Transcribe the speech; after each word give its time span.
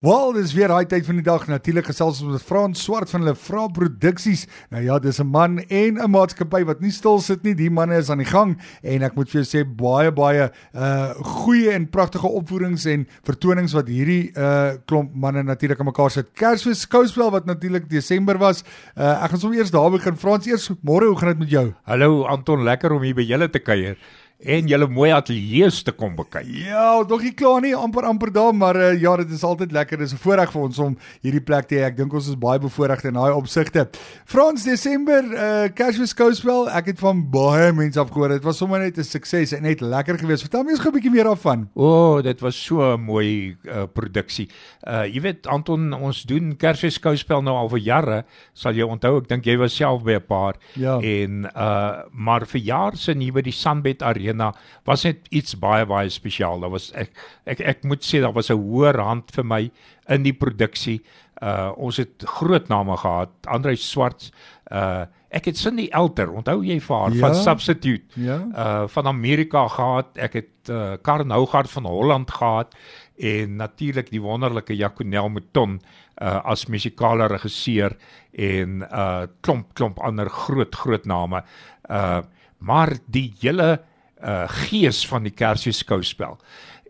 Wel, 0.00 0.30
dis 0.32 0.54
weer 0.56 0.70
daai 0.72 0.86
tyd 0.88 1.04
van 1.04 1.18
die 1.18 1.24
dag. 1.26 1.42
Natuurlik 1.44 1.90
gesels 1.90 2.22
ons 2.22 2.32
met 2.32 2.40
Frans 2.48 2.80
Swart 2.80 3.10
van 3.12 3.20
hulle 3.20 3.34
Vra 3.36 3.66
Produksies. 3.68 4.46
Nou 4.72 4.80
ja, 4.80 4.94
dis 4.98 5.18
'n 5.20 5.26
man 5.28 5.58
en 5.58 6.00
'n 6.00 6.10
maatskappy 6.10 6.64
wat 6.64 6.80
nie 6.80 6.90
stil 6.90 7.20
sit 7.20 7.42
nie. 7.42 7.54
Die 7.54 7.68
manne 7.70 7.98
is 7.98 8.08
aan 8.08 8.24
die 8.24 8.26
gang 8.26 8.56
en 8.82 9.02
ek 9.02 9.14
moet 9.14 9.28
vir 9.28 9.42
jou 9.42 9.44
sê 9.44 9.62
baie 9.62 10.10
baie 10.10 10.50
uh 10.74 11.10
goeie 11.20 11.70
en 11.72 11.90
pragtige 11.90 12.26
opvoerings 12.26 12.86
en 12.86 13.06
vertonings 13.24 13.74
wat 13.74 13.88
hierdie 13.88 14.32
uh 14.38 14.72
klomp 14.86 15.14
manne 15.14 15.42
natuurlik 15.42 15.78
aan 15.78 15.92
mekaar 15.92 16.10
sit. 16.10 16.32
Kersfees 16.32 16.80
skouspel 16.80 17.30
wat 17.30 17.44
natuurlik 17.44 17.90
Desember 17.90 18.38
was. 18.38 18.64
Uh 18.96 19.22
ek 19.24 19.30
gaan 19.30 19.38
sommer 19.38 19.58
eers 19.58 19.70
daar 19.70 19.90
begin. 19.90 20.16
Frans, 20.16 20.46
eers 20.46 20.70
môre, 20.82 21.08
hoe 21.08 21.16
gaan 21.18 21.28
dit 21.28 21.38
met 21.38 21.50
jou? 21.50 21.74
Hallo 21.84 22.24
Anton, 22.24 22.64
lekker 22.64 22.92
om 22.92 23.02
hier 23.02 23.14
by 23.14 23.22
julle 23.22 23.50
te 23.50 23.58
kuier 23.58 23.98
en 24.42 24.68
julle 24.70 24.86
mooi 24.88 25.10
ateljee 25.12 25.68
te 25.84 25.92
kom 25.92 26.14
bekyk. 26.16 26.46
Ja, 26.64 27.02
nog 27.08 27.22
nie 27.22 27.32
klaar 27.36 27.60
nie, 27.60 27.74
amper 27.76 28.06
amper 28.08 28.32
daar, 28.32 28.54
maar 28.56 28.76
uh, 28.76 29.00
ja, 29.00 29.12
dit 29.20 29.30
is 29.36 29.44
altyd 29.44 29.72
lekker. 29.72 29.98
Dis 29.98 30.12
'n 30.12 30.22
voorreg 30.22 30.52
vir 30.52 30.62
ons 30.62 30.78
om 30.78 30.96
hierdie 31.20 31.40
plek 31.40 31.68
te 31.68 31.76
hê. 31.76 31.84
Ek 31.84 31.96
dink 31.96 32.12
ons 32.12 32.28
is 32.28 32.38
baie 32.38 32.58
bevoordeeld 32.58 33.04
in 33.04 33.14
daai 33.14 33.32
opsigte. 33.32 33.88
Frans 34.24 34.64
Desember, 34.64 35.24
uh 35.24 35.68
Kersfees 35.74 36.14
Coastwell, 36.14 36.68
ek 36.68 36.86
het 36.86 36.98
van 36.98 37.30
baie 37.30 37.72
mense 37.72 38.00
af 38.00 38.10
gehoor. 38.10 38.28
Dit 38.28 38.44
was 38.44 38.56
sommer 38.56 38.80
net 38.80 38.98
'n 38.98 39.04
sukses 39.04 39.52
en 39.52 39.62
net 39.62 39.80
lekker 39.80 40.18
geweest. 40.18 40.42
Vertel 40.42 40.64
my 40.64 40.70
eens 40.70 40.84
'n 40.84 40.92
bietjie 40.92 41.10
meer 41.10 41.24
daarvan. 41.24 41.68
O, 41.74 41.84
oh, 42.16 42.22
dit 42.22 42.40
was 42.40 42.56
so 42.56 42.96
'n 42.96 43.00
mooi 43.00 43.56
uh, 43.64 43.84
produksie. 43.92 44.48
Uh 44.86 45.04
jy 45.04 45.20
weet 45.20 45.46
Anton, 45.46 45.92
ons 45.92 46.22
doen 46.22 46.56
Kersfees 46.56 46.98
Coastwell 46.98 47.42
nou 47.42 47.56
al 47.56 47.68
vir 47.68 47.78
jare. 47.78 48.24
Sal 48.54 48.72
jy 48.72 48.82
onthou? 48.82 49.18
Ek 49.18 49.28
dink 49.28 49.44
jy 49.44 49.56
was 49.56 49.76
self 49.76 50.02
by 50.02 50.14
'n 50.14 50.26
paar. 50.26 50.54
Ja. 50.74 50.98
En 50.98 51.44
uh 51.56 52.02
maar 52.12 52.46
vir 52.46 52.60
jaar 52.60 52.96
se 52.96 53.14
nie 53.14 53.32
by 53.32 53.40
die 53.42 53.52
Sunbed 53.52 54.02
Arena 54.02 54.29
Arena 54.30 54.54
was 54.86 55.04
net 55.04 55.26
iets 55.30 55.56
baie 55.58 55.86
baie 55.86 56.10
spesiaal. 56.10 56.60
Daar 56.62 56.72
was 56.72 56.90
ek 56.94 57.10
ek 57.50 57.60
ek 57.60 57.84
moet 57.84 58.04
sê 58.04 58.20
daar 58.22 58.34
was 58.34 58.50
'n 58.50 58.58
hoër 58.58 59.00
hand 59.00 59.30
vir 59.34 59.44
my 59.44 59.70
in 60.08 60.22
die 60.22 60.32
produksie. 60.32 61.00
Uh 61.42 61.72
ons 61.76 61.96
het 61.96 62.22
groot 62.24 62.68
name 62.68 62.96
gehad. 62.96 63.30
Andre 63.46 63.76
Swarts, 63.76 64.32
uh 64.70 65.06
ek 65.30 65.44
het 65.46 65.56
Cindy 65.56 65.88
Elter, 65.92 66.28
onthou 66.30 66.64
jy 66.64 66.80
vir 66.80 66.96
haar 66.96 67.12
ja, 67.14 67.20
van 67.20 67.34
Substitute? 67.34 68.04
Ja. 68.14 68.38
Uh 68.54 68.88
van 68.88 69.06
Amerika 69.06 69.68
gehad. 69.68 70.16
Ek 70.16 70.32
het 70.32 70.68
uh 70.70 70.96
Karen 71.02 71.30
Hougaard 71.30 71.70
van 71.70 71.84
Holland 71.84 72.30
gehad 72.30 72.74
en 73.18 73.56
natuurlik 73.56 74.10
die 74.10 74.20
wonderlike 74.20 74.76
Jaconel 74.76 75.28
Mouton 75.28 75.80
uh 76.20 76.40
as 76.44 76.66
musikale 76.66 77.26
regisseur 77.26 77.96
en 78.32 78.82
uh 78.82 79.26
klomp 79.40 79.74
klomp 79.74 79.98
ander 79.98 80.28
groot 80.28 80.74
groot 80.74 81.06
name. 81.06 81.42
Uh 81.88 82.20
maar 82.60 82.92
die 83.08 83.32
hele 83.40 83.80
uh 84.22 84.48
gees 84.48 85.06
van 85.08 85.22
die 85.22 85.32
Kersfees 85.32 85.78
skouspel. 85.78 86.38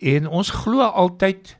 En 0.01 0.29
ons 0.29 0.51
glo 0.51 0.83
altyd 0.83 1.57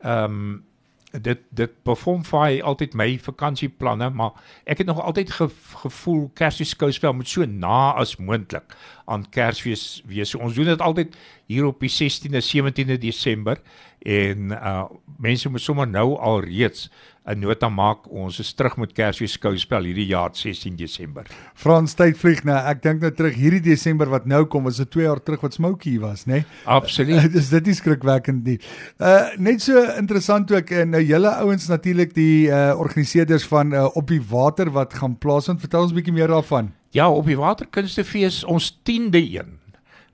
ehm 0.00 0.24
um, 0.24 0.64
dit 1.10 1.38
dit 1.50 1.72
perform 1.82 2.22
vir 2.24 2.60
altyd 2.62 2.94
my 2.94 3.18
vakansieplanne, 3.18 4.10
maar 4.14 4.36
ek 4.64 4.78
het 4.78 4.86
nog 4.86 5.00
altyd 5.02 5.32
ge, 5.34 5.48
gevoel 5.82 6.30
Kersfees 6.34 6.70
skouspel 6.76 7.12
moet 7.12 7.28
so 7.28 7.44
na 7.44 7.92
as 7.98 8.16
moontlik 8.16 8.76
aan 9.10 9.26
Kersfees 9.30 10.02
wees. 10.06 10.34
Ons 10.34 10.54
doen 10.54 10.70
dit 10.70 10.80
altyd 10.80 11.16
hier 11.50 11.66
op 11.66 11.82
die 11.82 11.90
16de 11.90 12.42
17de 12.46 12.98
Desember 13.02 13.60
en 14.06 14.52
uh 14.56 14.84
mense 15.20 15.50
moet 15.52 15.60
sommer 15.60 15.84
nou 15.88 16.14
al 16.16 16.38
reeds 16.46 16.88
'n 17.28 17.38
nota 17.38 17.68
maak. 17.68 18.08
Ons 18.08 18.38
is 18.40 18.52
terug 18.56 18.76
met 18.76 18.92
Kersfees 18.92 19.32
skouspel 19.36 19.84
hierdie 19.84 20.06
jaar 20.06 20.30
16 20.32 20.76
Desember. 20.76 21.26
Frans 21.54 21.94
tyd 21.94 22.16
vlieg 22.18 22.44
nou. 22.44 22.56
Ek 22.56 22.82
dink 22.82 23.02
nou 23.04 23.10
terug 23.12 23.36
hierdie 23.36 23.60
Desember 23.60 24.08
wat 24.08 24.26
nou 24.26 24.44
kom, 24.46 24.64
was 24.64 24.80
dit 24.80 24.90
2 24.90 25.04
jaar 25.04 25.22
terug 25.22 25.44
wat 25.44 25.54
Smokey 25.54 25.98
was, 26.00 26.24
né? 26.24 26.32
Nee? 26.32 26.44
Absoluut. 26.64 27.32
Dis 27.36 27.50
dit 27.50 27.68
is 27.68 27.76
skrikwekkend 27.76 28.44
nie. 28.44 28.58
Uh 28.98 29.28
net 29.36 29.62
so 29.62 29.84
interessant 29.98 30.50
ook 30.52 30.70
en 30.70 30.90
nou 30.96 31.02
julle 31.02 31.36
ouens 31.44 31.68
natuurlik 31.68 32.14
die 32.14 32.48
uh 32.48 32.72
organiseerders 32.78 33.44
van 33.44 33.72
uh, 33.72 33.88
op 33.96 34.08
die 34.08 34.22
water 34.22 34.70
wat 34.70 34.94
gaan 34.94 35.18
plaasvind. 35.18 35.60
Vertel 35.60 35.82
ons 35.82 35.92
'n 35.92 36.00
bietjie 36.00 36.16
meer 36.16 36.28
daarvan. 36.28 36.72
Ja, 36.90 37.10
op 37.10 37.26
die 37.26 37.38
waterkunstefees 37.38 38.44
ons 38.44 38.80
10de 38.82 39.20
een. 39.20 39.59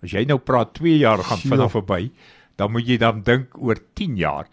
As 0.06 0.14
jy 0.14 0.24
nou 0.28 0.38
praat 0.38 0.76
2 0.78 0.98
jaar 1.02 1.22
gaan 1.26 1.42
vinnig 1.42 1.72
verby, 1.74 2.02
dan 2.56 2.72
moet 2.72 2.86
jy 2.88 2.98
dan 3.02 3.22
dink 3.26 3.56
oor 3.58 3.80
10 3.98 4.18
jaar. 4.20 4.46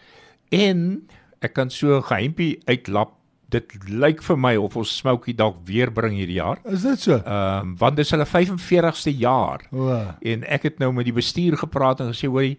En 0.54 1.04
ek 1.44 1.54
kan 1.54 1.70
so 1.70 1.98
'n 1.98 2.08
geheimpie 2.10 2.60
uitlap. 2.66 3.20
Dit 3.54 3.70
lyk 3.86 4.24
vir 4.24 4.38
my 4.38 4.56
of 4.58 4.76
ons 4.76 4.98
Smokey 4.98 5.34
dalk 5.34 5.58
weer 5.66 5.92
bring 5.92 6.16
hierdie 6.18 6.42
jaar. 6.42 6.58
Is 6.66 6.82
dit 6.82 7.00
so? 7.00 7.22
Ehm 7.22 7.62
um, 7.62 7.76
want 7.78 7.96
dis 7.96 8.10
hulle 8.10 8.26
45ste 8.26 9.14
jaar. 9.14 9.62
O. 9.72 9.94
En 10.22 10.44
ek 10.44 10.64
het 10.64 10.80
nou 10.80 10.92
met 10.92 11.06
die 11.06 11.14
bestuur 11.14 11.58
gepraat 11.58 12.00
en 12.00 12.10
gesê 12.10 12.28
hoorie 12.28 12.58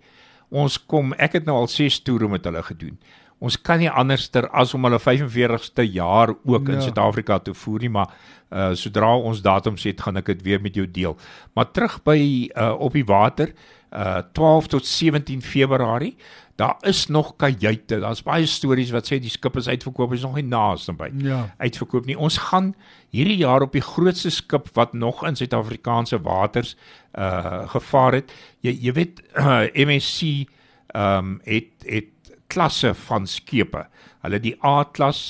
ons 0.51 0.79
kom 0.87 1.13
ek 1.19 1.33
het 1.33 1.45
nou 1.45 1.57
al 1.57 1.67
6 1.67 2.03
toere 2.03 2.29
met 2.29 2.45
hulle 2.45 2.63
gedoen. 2.63 2.99
Ons 3.45 3.59
kan 3.61 3.79
nie 3.83 3.91
anderster 3.91 4.47
as 4.57 4.73
om 4.75 4.87
hulle 4.89 5.01
45ste 5.03 5.85
jaar 5.93 6.33
ook 6.45 6.69
in 6.69 6.79
Ja. 6.81 6.87
Suid-Afrika 6.87 7.39
te 7.45 7.55
voer 7.55 7.81
nie, 7.85 7.91
maar 7.93 8.15
uh 8.55 8.71
sodra 8.79 9.13
ons 9.17 9.43
datums 9.43 9.83
het, 9.85 10.01
gaan 10.01 10.17
ek 10.21 10.27
dit 10.33 10.43
weer 10.47 10.61
met 10.63 10.75
jou 10.79 10.87
deel. 10.87 11.17
Maar 11.55 11.71
terug 11.75 11.99
by 12.07 12.19
uh 12.57 12.73
op 12.79 12.93
die 12.97 13.05
water 13.05 13.53
uh 13.93 14.23
12 14.33 14.67
tot 14.77 14.87
17 14.87 15.43
Februarie. 15.43 16.17
Daar 16.57 16.77
is 16.87 17.07
nog 17.11 17.33
kajuite. 17.37 17.99
Daar's 18.01 18.23
baie 18.23 18.47
stories 18.47 18.93
wat 18.95 19.09
sê 19.11 19.19
die 19.19 19.31
skip 19.31 19.57
is 19.59 19.67
uitverkoop, 19.69 20.13
is 20.15 20.23
nog 20.23 20.37
nie 20.39 20.45
naaste 20.47 20.93
by 20.95 21.11
Ja. 21.19 21.41
uitverkoop 21.59 22.07
nie. 22.07 22.17
Ons 22.19 22.39
gaan 22.39 22.75
hierdie 23.11 23.37
jaar 23.43 23.63
op 23.67 23.73
die 23.75 23.83
grootste 23.83 24.31
skip 24.31 24.69
wat 24.79 24.95
nog 24.95 25.25
in 25.27 25.37
Suid-Afrikaanse 25.37 26.21
waters 26.23 26.77
uh 27.19 27.67
gevaar 27.75 28.13
het. 28.23 28.33
Jy 28.63 28.79
jy 28.87 28.93
weet 28.93 29.23
uh, 29.37 29.67
MSC 29.75 30.47
ehm 30.95 31.19
um, 31.19 31.41
het 31.45 31.83
het 31.91 32.14
klasse 32.55 32.95
van 33.07 33.27
skepe. 33.31 33.87
Hulle 34.25 34.41
die 34.43 34.55
A-klas 34.65 35.25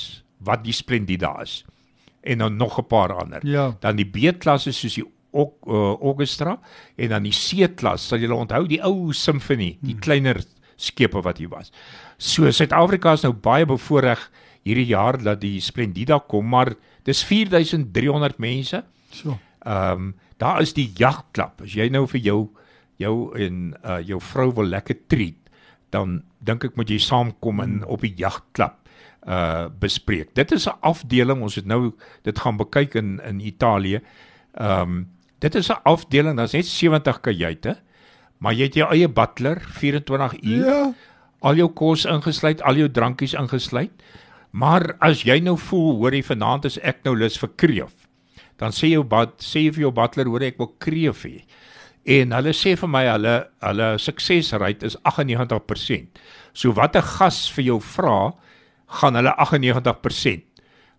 wat 0.45 0.63
die 0.65 0.75
Splendida 0.75 1.33
is 1.41 1.63
en 2.25 2.37
dan 2.41 2.55
nog 2.57 2.79
'n 2.79 2.87
paar 2.87 3.13
ander. 3.13 3.45
Ja. 3.45 3.75
Dan 3.79 3.95
die 3.95 4.05
B-klasse 4.05 4.71
soos 4.71 4.93
die 4.93 5.05
ook 5.31 5.67
uh, 5.67 5.73
Augusta 6.01 6.59
en 6.95 7.09
dan 7.09 7.23
die 7.23 7.35
C-klas. 7.35 8.07
Sal 8.07 8.19
julle 8.19 8.35
onthou 8.35 8.67
die 8.67 8.81
ou 8.83 9.13
Symphony, 9.13 9.77
die 9.81 9.95
kleiner 9.95 10.43
skepe 10.75 11.21
wat 11.21 11.37
hier 11.37 11.49
was. 11.49 11.71
So 12.17 12.51
Suid-Afrika 12.51 13.13
is 13.13 13.21
nou 13.21 13.33
baie 13.33 13.65
bevoordeel 13.65 14.23
hierdie 14.65 14.89
jaar 14.89 15.19
dat 15.21 15.41
die 15.41 15.59
Splendida 15.61 16.19
kom, 16.19 16.47
maar 16.49 16.73
dis 17.03 17.23
4300 17.23 18.37
mense. 18.37 18.83
So. 19.11 19.37
Ehm 19.65 19.91
um, 19.91 20.13
daar 20.37 20.61
is 20.61 20.73
die 20.73 20.91
jagklub. 20.91 21.61
As 21.63 21.73
jy 21.73 21.87
nou 21.89 22.07
vir 22.07 22.19
jou 22.19 22.49
jou 22.97 23.15
en 23.39 23.75
uh, 23.83 23.99
jou 24.03 24.19
vrou 24.21 24.51
wil 24.55 24.65
lekker 24.65 24.97
treat, 25.07 25.37
dan 25.95 26.19
dink 26.45 26.65
ek 26.67 26.75
moet 26.77 26.91
jy 26.91 26.99
saamkom 27.01 27.61
in 27.63 27.77
op 27.87 28.03
die 28.03 28.13
jagklub 28.19 28.75
uh 29.25 29.65
bespreek. 29.81 30.35
Dit 30.37 30.51
is 30.53 30.67
'n 30.67 30.77
afdeling, 30.85 31.41
ons 31.41 31.55
het 31.55 31.65
nou 31.65 31.93
dit 32.23 32.39
gaan 32.39 32.57
bekyk 32.57 32.95
in 33.01 33.19
in 33.25 33.39
Italië. 33.41 34.01
Ehm 34.53 34.81
um, 34.81 35.07
dit 35.39 35.55
is 35.55 35.69
'n 35.71 35.81
afdeling, 35.83 36.37
daar's 36.37 36.53
net 36.53 36.65
70 36.65 37.21
kajuite, 37.21 37.75
maar 38.39 38.53
jy 38.53 38.63
het 38.69 38.73
jou 38.75 38.89
eie 38.91 39.07
butler 39.07 39.61
24 39.61 40.33
uur 40.43 40.65
Ja. 40.65 40.93
al 41.41 41.55
jou 41.55 41.69
kos 41.73 42.05
ingesluit, 42.05 42.61
al 42.61 42.75
jou 42.75 42.89
drankies 42.91 43.33
ingesluit. 43.33 43.91
Maar 44.51 44.95
as 44.99 45.23
jy 45.23 45.39
nou 45.43 45.57
voel, 45.57 45.97
hoor 45.97 46.11
jy 46.13 46.23
vanaand 46.23 46.65
is 46.65 46.77
ek 46.79 47.03
nou 47.03 47.15
lus 47.15 47.37
vir 47.37 47.49
kreef, 47.55 47.93
dan 48.57 48.71
sê 48.71 48.87
jou 48.93 49.03
bad 49.03 49.29
sê 49.43 49.59
jy 49.65 49.71
vir 49.71 49.81
jou 49.81 49.91
butler 49.91 50.25
hoor 50.25 50.41
ek 50.43 50.57
wil 50.57 50.73
kreef 50.79 51.23
hê. 51.25 51.43
En 52.05 52.31
hulle 52.37 52.53
sê 52.53 52.75
vir 52.77 52.89
my 52.89 53.05
hulle 53.09 53.35
hulle 53.65 53.87
suksesrate 53.97 54.85
is 54.85 54.97
98%. 55.09 56.19
So 56.53 56.73
wat 56.73 56.95
'n 56.95 57.01
gas 57.01 57.49
vir 57.49 57.65
jou 57.65 57.79
vra, 57.79 58.33
gaan 58.87 59.15
hulle 59.15 59.33
98% 59.37 60.54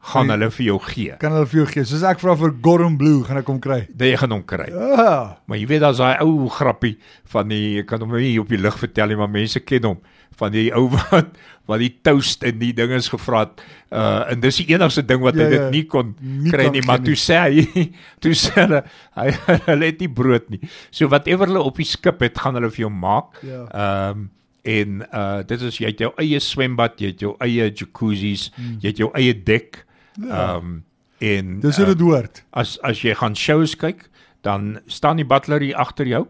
gaan 0.07 0.27
Nee. 0.29 0.37
hulle 0.37 0.51
vir 0.55 0.67
jou 0.67 0.79
gee. 0.87 1.15
Kan 1.19 1.33
hulle 1.35 1.47
vir 1.51 1.59
jou 1.65 1.67
gee? 1.73 1.85
Soos 1.89 2.03
ek 2.07 2.21
vra 2.23 2.37
vir 2.39 2.53
Gordon 2.63 2.97
Blue, 2.99 3.25
gaan 3.27 3.41
ek 3.41 3.49
hom 3.51 3.59
kry. 3.61 3.81
Dat 3.91 4.07
jy 4.07 4.17
gaan 4.21 4.31
hom 4.37 4.45
kry. 4.47 4.69
Ja. 4.71 5.39
Maar 5.47 5.59
jy 5.59 5.67
weet 5.67 5.81
daar's 5.83 5.99
daai 5.99 6.21
ou 6.23 6.49
grappie 6.49 6.97
van 7.33 7.49
die 7.51 7.81
ek 7.83 7.89
kan 7.91 8.01
hom 8.05 8.15
nie 8.15 8.37
op 8.39 8.49
die 8.53 8.61
lig 8.61 8.77
vertel 8.79 9.09
nie, 9.11 9.17
maar 9.19 9.29
mense 9.33 9.61
ken 9.67 9.85
hom 9.91 9.99
van 10.37 10.53
die 10.53 10.69
ou 10.77 10.87
wat 10.93 11.35
wat 11.67 11.81
die 11.83 11.91
toast 12.07 12.45
en 12.47 12.59
die 12.61 12.73
ding 12.77 12.93
is 12.95 13.09
gevra 13.11 13.41
het. 13.47 13.63
Uh 13.91 14.31
en 14.31 14.41
dis 14.45 14.61
die 14.61 14.69
enigste 14.75 15.03
ding 15.03 15.23
wat 15.25 15.35
hy 15.35 15.43
Ja, 15.47 15.49
dit 15.51 15.61
ja. 15.65 15.71
nie 15.75 15.85
kon 15.91 16.15
Nie 16.21 16.53
kry 16.55 16.69
nie, 16.71 16.83
maar 16.87 17.01
toe 17.03 17.17
sê 17.19 17.39
hy 17.43 17.65
toe 18.23 18.35
sê 18.39 18.53
hulle 18.61 18.83
hy 19.17 19.31
hulle 19.71 19.89
het 19.91 19.99
nie 20.05 20.09
brood 20.13 20.47
nie. 20.53 20.61
So 20.91 21.09
whatever 21.09 21.47
hulle 21.51 21.65
op 21.67 21.77
die 21.81 21.89
skip 21.89 22.21
het, 22.23 22.39
gaan 22.39 22.55
hulle 22.61 22.71
vir 22.71 22.85
jou 22.87 22.93
maak. 22.93 23.41
Ja. 23.43 23.65
Ehm 23.75 24.29
en 24.67 25.03
uh 25.15 25.43
dit 25.47 25.61
is 25.63 25.77
jy 25.79 25.87
het 25.93 26.01
jou 26.03 26.13
eie 26.19 26.39
swembad, 26.43 26.97
jy 27.01 27.13
het 27.15 27.21
jou 27.23 27.35
eie 27.41 27.69
jacuzzis, 27.71 28.49
jy 28.83 28.91
het 28.91 28.99
jou 29.03 29.11
eie 29.15 29.35
dek. 29.35 29.83
Ehm 30.23 30.83
en 31.19 31.47
Hmm. 31.47 31.61
Dis 31.61 31.77
hoe 31.77 31.87
dit 31.87 32.01
hoort. 32.01 32.43
as 32.53 32.79
as 32.83 33.01
jy 33.03 33.15
gaan 33.15 33.35
shows 33.37 33.75
kyk, 33.77 34.09
dan 34.43 34.81
staan 34.87 35.17
die 35.17 35.25
butler 35.25 35.61
hier 35.61 35.77
agter 35.77 36.07
jou 36.07 36.27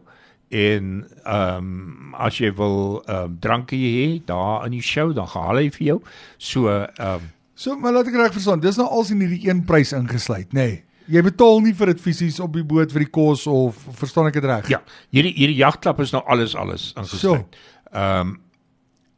en 0.50 1.06
ehm 1.24 1.56
um, 1.56 2.14
as 2.18 2.38
jy 2.38 2.52
wil 2.54 3.02
ehm 3.06 3.24
um, 3.24 3.36
drankie 3.40 3.80
hê 3.82 4.22
daar 4.26 4.64
in 4.66 4.70
die 4.72 4.82
show, 4.82 5.12
dan 5.14 5.26
gaan 5.26 5.56
hy 5.56 5.70
vir 5.70 5.86
jou. 5.86 6.00
So 6.38 6.68
ehm 6.68 7.14
um, 7.14 7.20
So, 7.58 7.72
maar 7.76 7.92
laat 7.92 8.06
ek 8.06 8.14
reg 8.14 8.32
verstaan. 8.32 8.60
Dis 8.60 8.76
nou 8.76 8.86
als 8.88 9.10
in 9.10 9.20
hierdie 9.20 9.48
een 9.48 9.64
prys 9.64 9.92
ingesluit, 9.96 10.52
nê? 10.52 10.60
Nee. 10.66 10.82
Jy 11.08 11.22
betaal 11.22 11.60
nie 11.64 11.72
vir 11.74 11.86
dit 11.86 12.00
fisies 12.00 12.40
op 12.40 12.52
die 12.52 12.64
boot 12.64 12.92
vir 12.92 13.00
die 13.06 13.10
kos 13.10 13.46
of 13.46 13.76
verstaan 13.96 14.26
ek 14.26 14.34
dit 14.34 14.44
reg? 14.44 14.68
ja, 14.68 14.82
hierdie 15.10 15.32
hierdie 15.32 15.56
jagklap 15.56 16.00
is 16.00 16.12
nou 16.12 16.22
alles 16.26 16.54
alles 16.54 16.90
So. 16.92 17.00
ingesluit. 17.00 17.56
Ehm 17.92 18.20
um, 18.20 18.40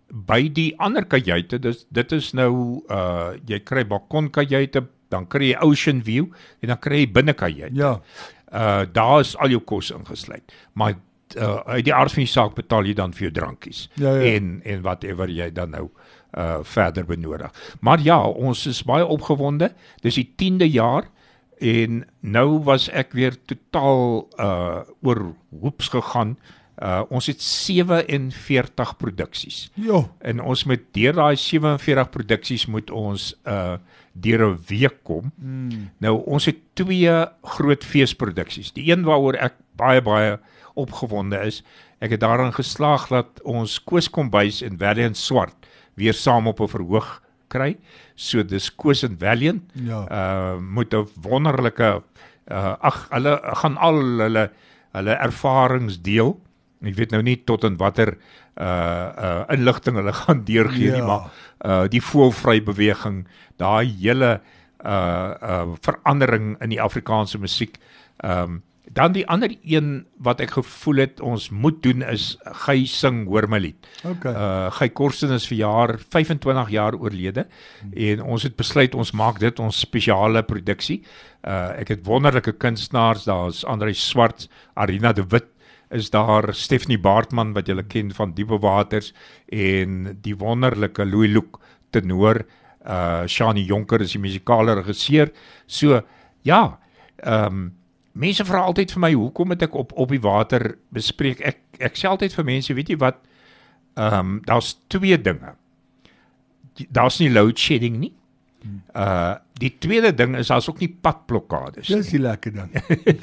by 0.09 0.49
die 0.55 0.73
ander 0.81 1.05
kajuite, 1.05 1.59
dis 1.61 1.85
dit 1.93 2.13
is 2.17 2.33
nou 2.37 2.85
uh 2.89 3.35
jy 3.49 3.61
kry 3.65 3.85
balkonkajuite, 3.89 4.87
dan 5.13 5.27
kry 5.29 5.53
jy 5.53 5.59
ocean 5.65 6.03
view 6.05 6.31
en 6.63 6.73
dan 6.73 6.81
kry 6.81 7.03
jy 7.05 7.11
binnekajuite. 7.13 7.77
Ja. 7.77 7.99
Uh 8.53 8.85
daar 8.93 9.21
is 9.21 9.37
al 9.37 9.53
jou 9.53 9.61
kos 9.61 9.91
ingesluit. 9.91 10.45
Maar 10.75 10.97
uh 11.37 11.59
uit 11.67 11.85
die 11.85 11.95
aard 11.95 12.13
van 12.13 12.25
die 12.25 12.33
saak 12.33 12.55
betaal 12.57 12.89
jy 12.89 12.95
dan 12.97 13.13
vir 13.13 13.29
jou 13.29 13.33
drankies 13.37 13.89
Ja, 14.01 14.15
ja. 14.17 14.37
en 14.37 14.63
en 14.65 14.81
whatever 14.83 15.29
jy 15.29 15.51
dan 15.53 15.71
nou 15.77 15.91
uh 16.39 16.61
verder 16.65 17.05
benodig. 17.05 17.53
Maar 17.81 18.01
ja, 18.01 18.23
ons 18.25 18.67
is 18.67 18.83
baie 18.85 19.05
opgewonde. 19.07 19.73
Dis 20.03 20.15
die 20.17 20.29
10de 20.37 20.69
jaar 20.73 21.11
en 21.61 22.05
nou 22.21 22.63
was 22.65 22.89
ek 22.89 23.13
weer 23.13 23.37
totaal 23.45 24.29
uh 24.39 24.81
oor 25.03 25.35
hoeps 25.61 25.89
gegaan. 25.93 26.39
Uh 26.83 27.03
ons 27.11 27.27
het 27.27 27.43
47 27.43 28.97
produksies. 28.97 29.71
Ja. 29.75 30.05
En 30.23 30.41
ons 30.41 30.65
moet 30.65 30.83
deur 30.95 31.13
daai 31.17 31.37
47 31.37 32.11
produksies 32.15 32.67
moet 32.71 32.91
ons 32.91 33.33
uh 33.47 33.77
deur 34.19 34.43
'n 34.51 34.59
week 34.67 34.97
kom. 35.03 35.31
Mm. 35.39 35.91
Nou 35.99 36.23
ons 36.27 36.45
het 36.47 36.57
twee 36.75 37.11
groot 37.43 37.85
feesproduksies. 37.85 38.73
Die 38.73 38.91
een 38.91 39.05
waaroor 39.05 39.35
ek 39.35 39.55
baie 39.77 40.03
baie 40.03 40.39
opgewonde 40.75 41.39
is, 41.47 41.63
ek 42.01 42.11
het 42.11 42.21
daarin 42.21 42.53
geslaag 42.53 43.09
dat 43.09 43.43
ons 43.43 43.79
Koos 43.85 44.11
Kombuis 44.11 44.63
en 44.63 44.79
Valiant 44.79 45.17
Swart 45.17 45.55
weer 45.95 46.15
saam 46.15 46.47
op 46.47 46.61
'n 46.61 46.69
verhoog 46.69 47.23
kry. 47.49 47.77
So 48.15 48.43
dis 48.43 48.75
Koos 48.75 49.03
en 49.03 49.17
Valiant 49.19 49.63
Ja. 49.75 50.07
uh 50.11 50.61
moet 50.61 50.95
'n 50.95 51.07
wonderlike 51.23 52.03
uh 52.51 52.75
ag 52.81 53.09
hulle 53.11 53.41
gaan 53.43 53.77
al 53.77 53.95
hulle 54.19 54.51
hulle 54.93 55.11
ervarings 55.15 56.01
deel. 56.03 56.41
Ek 56.83 56.95
weet 56.95 57.11
nou 57.11 57.23
nie 57.23 57.37
tot 57.45 57.65
in 57.65 57.77
watter 57.77 58.17
uh 58.59 58.65
uh 58.67 59.45
inligting 59.55 59.97
hulle 59.99 60.13
gaan 60.13 60.45
deurgee 60.45 60.91
nie, 60.93 61.03
Ja. 61.03 61.07
maar 61.07 61.31
uh 61.65 61.89
die 61.91 62.03
voelvry 62.03 62.61
beweging, 62.63 63.27
daai 63.57 63.87
hele 64.01 64.41
uh 64.85 65.35
uh 65.43 65.67
verandering 65.83 66.57
in 66.63 66.71
die 66.71 66.81
Afrikaanse 66.83 67.39
musiek. 67.39 67.79
Ehm 68.23 68.43
um, 68.43 68.63
dan 68.91 69.13
die 69.13 69.27
ander 69.29 69.53
een 69.69 70.07
wat 70.17 70.41
ek 70.41 70.55
gevoel 70.57 70.97
het 71.03 71.21
ons 71.21 71.51
moet 71.53 71.83
doen 71.85 72.01
is 72.09 72.39
Gey 72.65 72.87
sing 72.89 73.27
hoor 73.29 73.45
my 73.49 73.59
lied. 73.61 73.77
Okay. 74.05 74.33
Uh 74.33 74.71
Gey 74.79 74.89
Korsten 74.89 75.31
is 75.37 75.47
verjaar 75.47 75.99
25 76.09 76.71
jaar 76.73 76.95
oorlede 76.97 77.45
en 77.93 78.23
ons 78.23 78.43
het 78.43 78.57
besluit 78.57 78.95
ons 78.95 79.13
maak 79.13 79.39
dit 79.41 79.59
ons 79.61 79.81
spesiale 79.81 80.43
produksie. 80.43 81.03
Uh 81.45 81.77
ek 81.83 81.89
het 81.89 82.07
wonderlike 82.07 82.53
kunstenaars, 82.57 83.25
daar's 83.29 83.65
Andre 83.65 83.93
Swart, 83.93 84.49
Arina 84.75 85.13
de 85.13 85.27
Wit 85.29 85.47
is 85.90 86.11
daar 86.11 86.55
Stephanie 86.55 86.99
Baartman 86.99 87.55
wat 87.56 87.67
julle 87.67 87.85
ken 87.87 88.12
van 88.14 88.35
Diepe 88.37 88.58
Waters 88.61 89.12
en 89.49 90.19
die 90.23 90.37
wonderlike 90.37 91.05
Louis 91.05 91.32
Look 91.32 91.61
tenor 91.90 92.44
uh 92.88 93.26
Shani 93.26 93.64
Jonker 93.67 94.00
is 94.00 94.14
die 94.14 94.23
musikale 94.23 94.75
regisseur. 94.79 95.32
So 95.67 96.00
ja, 96.43 96.79
ehm 97.17 97.46
um, 97.46 97.67
mense 98.19 98.44
vra 98.44 98.64
altyd 98.67 98.90
vir 98.90 99.02
my 99.05 99.12
hoekom 99.14 99.52
het 99.55 99.62
ek 99.69 99.75
op 99.79 99.93
op 99.94 100.12
die 100.14 100.23
water 100.23 100.75
bespreek. 100.94 101.40
Ek 101.40 101.58
ek 101.79 101.99
sê 101.99 102.08
altyd 102.11 102.35
vir 102.35 102.44
mense, 102.44 102.75
weet 102.75 102.93
jy 102.94 102.99
wat? 102.99 103.20
Ehm 103.96 104.19
um, 104.19 104.38
daar's 104.46 104.76
twee 104.88 105.19
dinge. 105.20 105.55
Daar's 106.94 107.19
nie 107.19 107.31
load 107.31 107.58
shedding 107.58 107.99
nie. 107.99 108.14
Uh 108.94 109.37
die 109.59 109.73
tweede 109.83 110.13
ding 110.15 110.37
is 110.39 110.49
daar's 110.53 110.69
ook 110.71 110.79
nie 110.81 110.89
padblokkades. 111.03 111.87
Dis 111.91 112.11
die 112.13 112.21
lekker 112.23 112.53
dan. 112.55 112.71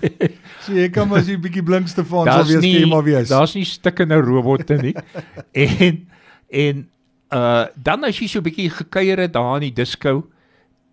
so 0.63 0.73
jy 0.75 0.89
kan 0.91 1.07
maar 1.07 1.23
so 1.23 1.31
'n 1.31 1.41
bietjie 1.41 1.63
blink 1.63 1.87
Stefan 1.87 2.27
sal 2.27 2.43
wees 2.45 2.61
nie 2.61 2.79
jy 2.81 2.89
maar 2.91 3.03
wees. 3.03 3.29
daar's 3.29 3.55
nie 3.55 3.65
stikkende 3.65 4.19
robotte 4.21 4.75
nie. 4.81 4.93
en 5.65 6.07
en 6.51 6.87
uh 7.31 7.65
dan 7.75 8.03
as 8.03 8.19
jy 8.19 8.27
so 8.27 8.39
'n 8.39 8.43
bietjie 8.49 8.69
gekuier 8.69 9.17
het 9.19 9.33
daar 9.33 9.55
in 9.61 9.69
die 9.71 9.73
disco, 9.83 10.27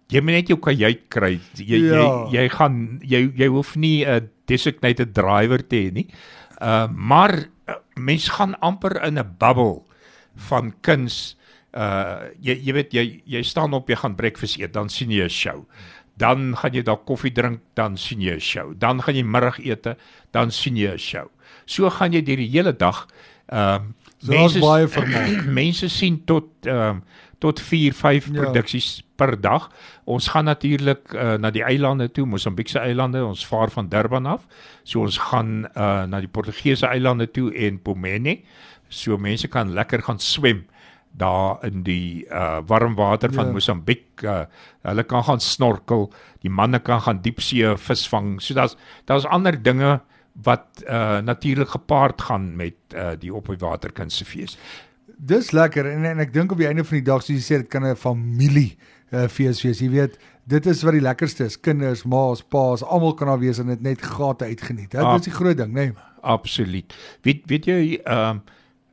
jy 0.08 0.20
moet 0.20 0.32
net 0.38 0.48
jou 0.48 0.58
kajuit 0.58 1.08
kry. 1.08 1.40
Jy 1.56 1.78
Ja. 1.90 2.26
jy 2.30 2.38
jy 2.38 2.48
gaan 2.48 3.00
jy 3.02 3.32
jy 3.36 3.46
hoef 3.48 3.76
nie 3.76 4.04
'n 4.06 4.28
designated 4.46 5.12
driver 5.14 5.58
te 5.66 5.76
hê 5.76 5.92
nie. 5.92 6.06
Uh 6.60 6.86
maar 6.94 7.34
uh, 7.68 7.74
mens 7.96 8.28
gaan 8.28 8.54
amper 8.60 9.02
in 9.04 9.18
'n 9.18 9.34
bubble 9.38 9.82
van 10.36 10.72
kuns. 10.80 11.36
Uh 11.72 12.28
jy 12.40 12.54
jy 12.66 12.72
weet 12.72 12.92
jy 12.92 13.22
jy 13.24 13.42
staan 13.42 13.72
op, 13.74 13.88
jy 13.88 13.96
gaan 13.96 14.14
breakfast 14.14 14.58
eet, 14.60 14.72
dan 14.72 14.88
sien 14.88 15.10
jy 15.10 15.24
'n 15.24 15.28
show. 15.28 15.66
Dan 16.16 16.54
gaan 16.56 16.72
jy 16.74 16.82
daar 16.82 17.00
koffie 17.04 17.32
drink, 17.32 17.60
dan 17.74 17.96
sien 17.96 18.20
jy 18.20 18.34
'n 18.34 18.40
show. 18.40 18.74
Dan 18.78 19.00
gaan 19.02 19.14
jy 19.16 19.22
middagete, 19.24 19.96
dan 20.32 20.50
sien 20.50 20.76
jy 20.76 20.92
'n 20.92 20.98
show. 20.98 21.28
So 21.66 21.88
gaan 21.90 22.12
jy 22.12 22.22
deur 22.22 22.36
die 22.36 22.50
hele 22.50 22.72
dag. 22.76 23.06
Ehm 23.48 23.58
uh, 23.58 23.80
So 24.22 24.30
daar's 24.32 24.58
baie 24.58 24.86
vermaak. 24.88 25.44
mense 25.60 25.88
sien 25.88 26.24
tot 26.24 26.44
ehm 26.66 26.76
um, 26.90 27.02
tot 27.42 27.58
4, 27.60 27.92
5 27.92 28.26
Ja. 28.30 28.40
produksies 28.42 29.02
per 29.16 29.40
dag. 29.40 29.70
Ons 30.04 30.28
gaan 30.28 30.44
natuurlik 30.44 31.12
uh, 31.14 31.34
na 31.34 31.50
die 31.50 31.62
eilande 31.64 32.06
toe, 32.12 32.26
Mosambiekse 32.26 32.78
eilande. 32.78 33.24
Ons 33.24 33.46
vaar 33.46 33.70
van 33.70 33.88
Durban 33.88 34.26
af. 34.26 34.46
So 34.84 35.00
ons 35.00 35.18
gaan 35.18 35.66
uh, 35.76 36.04
na 36.06 36.20
die 36.20 36.28
Portugese 36.28 36.86
eilande 36.86 37.26
toe 37.30 37.50
en 37.54 37.80
Pomene. 37.82 38.38
So 38.88 39.16
mense 39.18 39.48
kan 39.48 39.72
lekker 39.74 40.02
gaan 40.02 40.18
swem 40.20 40.66
daar 41.12 41.64
in 41.64 41.82
die 41.82 42.24
uh 42.30 42.60
warm 42.66 42.94
water 42.94 43.32
van 43.32 43.46
Ja. 43.46 43.52
Mosambiek. 43.52 44.22
Uh, 44.22 44.44
hulle 44.82 45.02
kan 45.02 45.24
gaan 45.24 45.40
snorkel, 45.40 46.12
die 46.40 46.50
manne 46.50 46.78
kan 46.78 47.00
gaan 47.00 47.20
diepsee 47.22 47.76
visvang. 47.76 48.40
So 48.42 48.54
daar's 48.54 48.76
daar's 49.04 49.26
ander 49.26 49.62
dinge 49.62 50.00
wat 50.32 50.84
uh 50.88 51.18
natuurlik 51.20 51.68
gepaard 51.68 52.22
gaan 52.22 52.56
met 52.56 52.74
uh 52.94 53.12
die 53.18 53.34
op 53.34 53.46
die 53.46 53.58
water 53.58 53.92
kunstefees. 53.92 54.58
Dis 55.16 55.50
lekker 55.50 55.86
en 55.86 56.04
en 56.04 56.18
ek 56.18 56.32
dink 56.32 56.52
op 56.52 56.58
die 56.58 56.66
einde 56.66 56.84
van 56.84 56.98
die 56.98 57.06
dag 57.06 57.22
soos 57.22 57.36
jy 57.36 57.42
sê 57.54 57.60
dit 57.62 57.68
kan 57.68 57.84
'n 57.86 57.96
familie 57.96 58.76
uh, 59.12 59.28
fees 59.28 59.62
wees. 59.62 59.80
Jy 59.80 59.90
weet, 59.90 60.18
dit 60.44 60.66
is 60.66 60.82
wat 60.82 60.96
die 60.96 61.04
lekkerste 61.04 61.44
is. 61.44 61.60
Kinders, 61.60 62.04
ma's, 62.08 62.42
pa's, 62.42 62.82
almal 62.82 63.14
kan 63.14 63.30
daar 63.30 63.38
wees 63.42 63.58
en 63.58 63.66
dit 63.66 63.82
net 63.84 64.02
gate 64.02 64.44
uitgeniet. 64.44 64.94
Ah. 64.94 65.14
Dis 65.16 65.28
die 65.28 65.36
groot 65.36 65.56
ding, 65.56 65.72
né? 65.72 65.92
Nee. 65.92 66.10
Absoluut. 66.22 66.94
Weet 67.22 67.46
weet 67.50 67.66
jy 67.66 67.80
ehm 68.04 68.42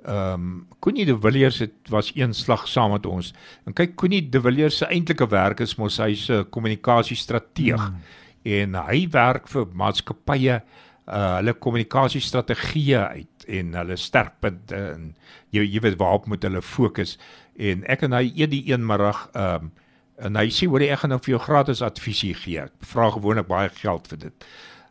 ehm 0.05 0.33
um, 0.33 0.67
Connie 0.79 1.05
de 1.05 1.17
Villiers 1.19 1.59
het 1.59 1.89
was 1.89 2.11
een 2.15 2.33
slag 2.33 2.67
saam 2.67 2.91
met 2.91 3.05
ons. 3.05 3.33
En 3.65 3.73
kyk 3.73 3.95
Connie 3.95 4.29
de 4.29 4.41
Villiers 4.41 4.77
se 4.77 4.85
eintlike 4.85 5.27
werk 5.27 5.59
is 5.59 5.75
mos 5.75 5.97
hy's 5.97 6.29
'n 6.29 6.49
kommunikasiestrateeg 6.49 7.89
mm. 7.89 7.95
en 8.43 8.75
hy 8.75 9.07
werk 9.11 9.47
vir 9.47 9.67
maatskappye 9.73 10.61
uh 11.09 11.35
hulle 11.35 11.53
kommunikasiestrategieë 11.53 13.03
uit 13.11 13.45
en 13.47 13.73
hulle 13.73 13.95
sterkpunte 13.97 14.75
en 14.75 15.15
jy 15.49 15.63
jy 15.65 15.79
weet 15.81 15.97
waarop 15.97 16.27
moet 16.27 16.43
hulle 16.43 16.61
fokus 16.61 17.17
en 17.57 17.83
ek 17.89 18.03
en 18.03 18.13
hy 18.13 18.31
eet 18.35 18.51
die 18.51 18.63
een 18.71 18.85
middag 18.85 19.29
ehm 19.33 19.55
um, 19.63 19.71
en 20.19 20.35
hy 20.35 20.49
sê 20.51 20.67
hoor 20.67 20.83
ek 20.83 20.99
gaan 20.99 21.13
nou 21.13 21.19
vir 21.23 21.31
jou 21.31 21.39
gratis 21.39 21.81
advisie 21.85 22.33
gee. 22.35 22.65
Ek 22.67 22.87
vra 22.91 23.09
gewoonlik 23.13 23.47
baie 23.47 23.69
geld 23.71 24.07
vir 24.11 24.19
dit. 24.25 24.47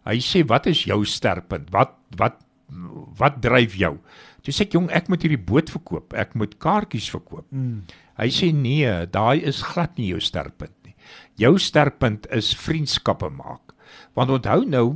Hy 0.08 0.16
sê 0.24 0.44
wat 0.48 0.68
is 0.70 0.86
jou 0.88 1.02
sterkpunt? 1.04 1.68
Wat 1.74 1.96
wat 2.16 2.40
wat 3.20 3.40
dryf 3.44 3.76
jou? 3.80 3.94
Toe 4.48 4.54
sê 4.56 4.64
ek 4.64 4.72
jong, 4.78 4.86
ek 4.96 5.10
moet 5.12 5.20
hierdie 5.20 5.44
boot 5.44 5.68
verkoop. 5.68 6.14
Ek 6.16 6.30
moet 6.40 6.54
kaartjies 6.56 7.10
verkoop. 7.12 7.44
Mm. 7.52 7.82
Hy 8.16 8.28
sê 8.32 8.46
nee, 8.56 8.92
daai 9.12 9.42
is 9.44 9.58
glad 9.60 9.98
nie 10.00 10.06
jou 10.14 10.20
sterkpunt 10.24 10.72
nie. 10.88 10.94
Jou 11.36 11.58
sterkpunt 11.60 12.24
is 12.32 12.54
vriendskappe 12.56 13.28
maak. 13.28 13.74
Want 14.16 14.32
onthou 14.32 14.64
nou, 14.64 14.86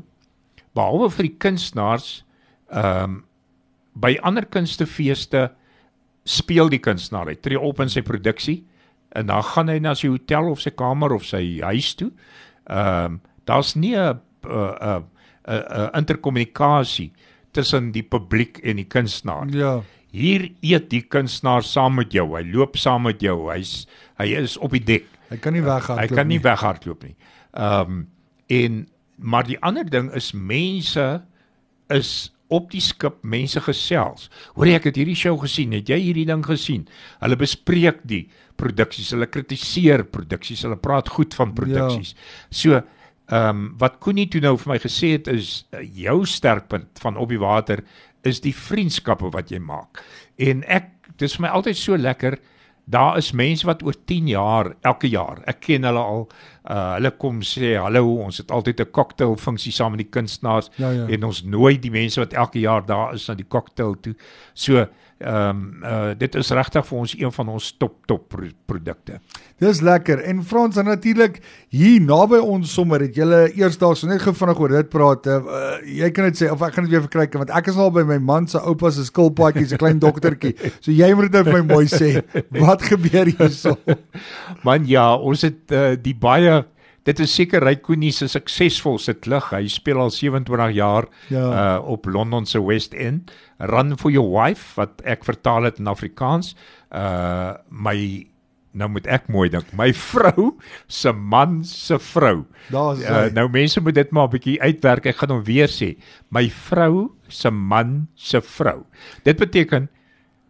behalwe 0.73 1.11
vir 1.19 1.29
die 1.29 1.37
kunstenaars, 1.45 2.09
ehm 2.73 3.05
um, 3.05 3.21
by 3.93 4.15
ander 4.25 4.47
kunstefeeste 4.49 5.51
speel 6.25 6.71
die 6.73 6.81
kunstenaar, 6.81 7.29
hy 7.29 7.35
tree 7.45 7.61
op 7.61 7.83
in 7.85 7.91
sy 7.93 8.01
produksie 8.01 8.63
en 9.13 9.29
dan 9.29 9.45
gaan 9.45 9.69
hy 9.69 9.75
na 9.85 9.93
sy 9.93 10.09
hotel 10.09 10.49
of 10.49 10.63
sy 10.65 10.73
kamer 10.73 11.13
of 11.13 11.27
sy 11.29 11.43
huis 11.61 11.91
toe. 12.01 12.09
Ehm 12.73 13.19
um, 13.19 13.21
daar's 13.45 13.75
nie 13.77 13.93
'n 13.93 14.17
'n 14.49 14.73
'n 14.89 15.05
'n 15.45 15.91
interkommunikasie 16.01 17.11
tussen 17.57 17.91
die 17.95 18.05
publiek 18.05 18.61
en 18.65 18.81
die 18.81 18.89
kunstenaar. 18.89 19.51
Ja. 19.55 19.75
Hier 20.13 20.49
eet 20.61 20.91
die 20.93 21.03
kunstenaar 21.09 21.65
saam 21.65 21.97
met 22.01 22.13
jou. 22.13 22.27
Hy 22.37 22.45
loop 22.53 22.77
saam 22.81 23.07
met 23.09 23.23
jou. 23.25 23.47
Hy's 23.53 23.87
hy 24.21 24.33
is 24.43 24.59
op 24.61 24.75
die 24.77 24.85
dek. 24.85 25.09
Hy 25.33 25.39
kan 25.41 25.57
nie 25.57 25.65
weghardloop 25.65 26.03
Hy 26.03 26.17
kan 26.17 26.29
nie 26.29 26.43
weghardloop 26.45 27.07
nie. 27.09 27.17
Ehm 27.53 27.97
um, 27.97 28.03
en 28.53 28.83
maar 29.17 29.47
die 29.47 29.57
ander 29.65 29.87
ding 29.89 30.11
is 30.19 30.33
mense 30.35 31.05
is 31.95 32.33
op 32.53 32.71
die 32.73 32.83
skip 32.85 33.23
mense 33.25 33.61
gesels. 33.65 34.29
Hoor 34.57 34.69
jy 34.69 34.79
ek 34.81 34.89
het 34.91 34.99
hierdie 35.01 35.17
show 35.17 35.37
gesien. 35.41 35.73
Het 35.77 35.95
jy 35.95 35.99
hierdie 36.03 36.27
ding 36.29 36.43
gesien? 36.45 36.85
Hulle 37.23 37.39
bespreek 37.41 38.03
die 38.09 38.27
produksies, 38.61 39.13
hulle 39.15 39.29
kritiseer 39.33 40.05
produksies, 40.13 40.65
hulle 40.67 40.77
praat 40.81 41.09
goed 41.15 41.35
van 41.39 41.55
produksies. 41.57 42.13
Ja. 42.13 42.27
So 42.63 42.83
ehm 43.31 43.49
um, 43.49 43.75
wat 43.79 44.01
Koenie 44.03 44.29
toe 44.29 44.41
nou 44.41 44.57
vir 44.59 44.73
my 44.75 44.79
gesê 44.83 45.13
het 45.17 45.29
is 45.31 45.65
uh, 45.73 45.81
jou 45.81 46.25
sterkpunt 46.27 46.99
van 47.01 47.17
op 47.17 47.29
die 47.29 47.41
water 47.41 47.85
is 48.23 48.41
die 48.41 48.55
vriendskappe 48.55 49.31
wat 49.31 49.51
jy 49.51 49.59
maak. 49.59 50.03
En 50.39 50.65
ek 50.67 50.91
dis 51.19 51.37
vir 51.37 51.47
my 51.47 51.53
altyd 51.55 51.77
so 51.79 51.97
lekker 51.97 52.39
Daar 52.85 53.17
is 53.17 53.33
mense 53.33 53.67
wat 53.67 53.83
oor 53.83 53.95
10 54.05 54.27
jaar 54.27 54.75
elke 54.81 55.09
jaar, 55.09 55.39
ek 55.47 55.61
ken 55.69 55.87
hulle 55.87 56.03
al 56.03 56.25
Uh 56.63 56.93
hulle 56.95 57.11
kom 57.19 57.41
sê 57.43 57.73
hallo, 57.75 58.21
ons 58.23 58.39
het 58.39 58.51
altyd 58.55 58.81
'n 58.81 58.91
cocktail 58.95 59.37
funksie 59.37 59.73
saam 59.73 59.97
met 59.97 60.05
die 60.05 60.11
kunstenaars 60.11 60.71
Ja, 60.77 60.91
ja. 60.91 61.07
en 61.09 61.25
ons 61.25 61.43
nooi 61.43 61.79
die 61.79 61.91
mense 61.91 62.21
wat 62.21 62.33
elke 62.33 62.61
jaar 62.61 62.87
daar 62.87 63.15
is 63.15 63.27
na 63.29 63.35
die 63.35 63.49
cocktail 63.49 63.97
toe. 64.01 64.15
So 64.55 64.87
ehm 65.23 65.49
um, 65.49 65.83
uh 65.85 66.15
dit 66.19 66.35
is 66.35 66.51
regtig 66.51 66.87
vir 66.87 66.99
ons 66.99 67.15
een 67.19 67.33
van 67.33 67.49
ons 67.49 67.77
top 67.79 68.07
top 68.07 68.29
pro 68.29 68.47
produkte. 68.67 69.21
Dis 69.63 69.81
lekker. 69.81 70.19
En 70.27 70.43
Frans 70.45 70.75
dan 70.75 70.89
natuurlik 70.91 71.41
hier 71.69 72.01
naby 72.03 72.41
ons 72.43 72.73
sommer 72.75 73.01
het 73.01 73.15
julle 73.15 73.53
eersdaags 73.55 74.03
so 74.03 74.11
net 74.11 74.23
gou 74.25 74.35
vinnig 74.35 74.59
oor 74.59 74.75
dit 74.75 74.89
praat. 74.91 75.27
Uh, 75.27 75.77
jy 75.87 76.11
kan 76.11 76.25
dit 76.31 76.41
sê 76.41 76.51
of 76.51 76.63
ek 76.67 76.75
gaan 76.75 76.89
dit 76.89 76.95
weer 76.95 77.05
verkry 77.07 77.29
want 77.39 77.55
ek 77.55 77.71
is 77.71 77.79
al 77.79 77.93
by 77.95 78.03
my 78.09 78.19
man 78.19 78.49
se 78.51 78.59
oupa 78.59 78.91
se 78.91 79.05
skilpaadjie 79.07 79.67
se 79.71 79.79
klein 79.79 80.03
doktertjie. 80.03 80.55
So 80.81 80.91
jy 80.91 81.13
moet 81.15 81.31
dit 81.31 81.47
vir 81.47 81.61
my 81.61 81.75
mooi 81.75 81.87
sê. 81.87 82.25
Wat 82.51 82.83
gebeur 82.83 83.31
hierso? 83.31 83.77
Man 84.67 84.85
ja, 84.87 85.15
ons 85.17 85.43
het 85.47 85.73
uh, 85.75 85.95
die 85.99 86.15
baie 86.15 86.52
dit 87.05 87.19
is 87.21 87.35
seker 87.35 87.63
Rykoenie 87.65 88.13
se 88.13 88.29
suksesvolste 88.29 89.15
klug. 89.15 89.51
Hy 89.51 89.67
speel 89.69 89.99
al 90.01 90.11
27 90.11 90.71
jaar 90.77 91.09
Ja. 91.29 91.47
uh 91.79 91.89
op 91.89 92.07
Londen 92.07 92.47
se 92.47 92.61
West 92.63 92.95
End. 92.95 93.33
Run 93.59 93.97
for 93.99 94.11
your 94.11 94.31
wife 94.31 94.75
wat 94.81 95.01
ek 95.05 95.25
vertaal 95.25 95.63
het 95.65 95.79
in 95.79 95.87
Afrikaans. 95.87 96.55
Uh 96.91 97.55
my 97.71 98.27
nou 98.75 98.89
moet 98.89 99.07
ek 99.07 99.27
mooi 99.29 99.49
dink. 99.53 99.73
My 99.77 99.93
vrou 100.13 100.55
se 100.89 101.13
man 101.13 101.65
se 101.65 101.99
vrou. 101.99 102.45
Daar's 102.71 103.01
Uh, 103.03 103.27
nou 103.35 103.49
mense 103.51 103.81
moet 103.81 103.95
dit 103.95 104.11
maar 104.11 104.29
'n 104.29 104.31
bietjie 104.31 104.61
uitwerk. 104.63 105.07
Ek 105.07 105.17
gaan 105.17 105.31
hom 105.31 105.45
weer 105.45 105.69
sê. 105.69 105.97
My 106.31 106.49
vrou 106.51 107.11
se 107.29 107.51
man 107.51 108.09
se 108.15 108.41
vrou. 108.41 108.85
Dit 109.25 109.37
beteken 109.39 109.89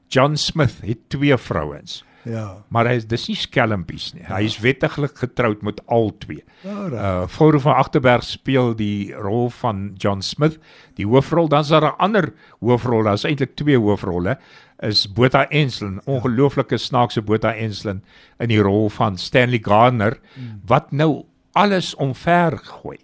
John 0.09 0.35
Smith 0.37 0.77
het 0.85 1.09
twee 1.09 1.37
vrouens. 1.37 2.05
Ja. 2.25 2.63
Maar 2.69 2.87
hy 2.87 2.99
is 3.01 3.07
dis 3.11 3.27
nie 3.29 3.37
skelmpies 3.39 4.13
nie. 4.15 4.23
Hy 4.29 4.43
is 4.47 4.59
wettiglik 4.63 5.17
getroud 5.19 5.63
met 5.67 5.81
al 5.91 6.13
twee. 6.23 6.45
Alright. 6.65 6.95
Uh 6.95 7.27
Flora 7.29 7.59
van 7.59 7.79
Agterberg 7.83 8.25
speel 8.27 8.75
die 8.79 9.13
rol 9.15 9.51
van 9.63 9.91
John 9.99 10.23
Smith, 10.23 10.59
die 10.99 11.07
hoofrol. 11.07 11.49
Dan's 11.49 11.69
daar 11.69 11.85
'n 11.91 11.99
ander 11.99 12.33
hoofrol, 12.61 13.03
daar's 13.03 13.25
eintlik 13.25 13.57
twee 13.57 13.79
hoofrolle. 13.79 14.39
Is 14.81 15.07
Botha 15.07 15.47
Enslin, 15.51 16.01
ongelooflike 16.07 16.77
snaakse 16.79 17.23
Botha 17.23 17.55
Enslin 17.55 18.03
in 18.39 18.49
die 18.49 18.63
rol 18.63 18.89
van 18.91 19.19
Stanley 19.19 19.61
Gardner 19.63 20.19
wat 20.67 20.93
nou 20.93 21.25
alles 21.53 21.95
omver 21.95 22.59
gooi. 22.59 22.99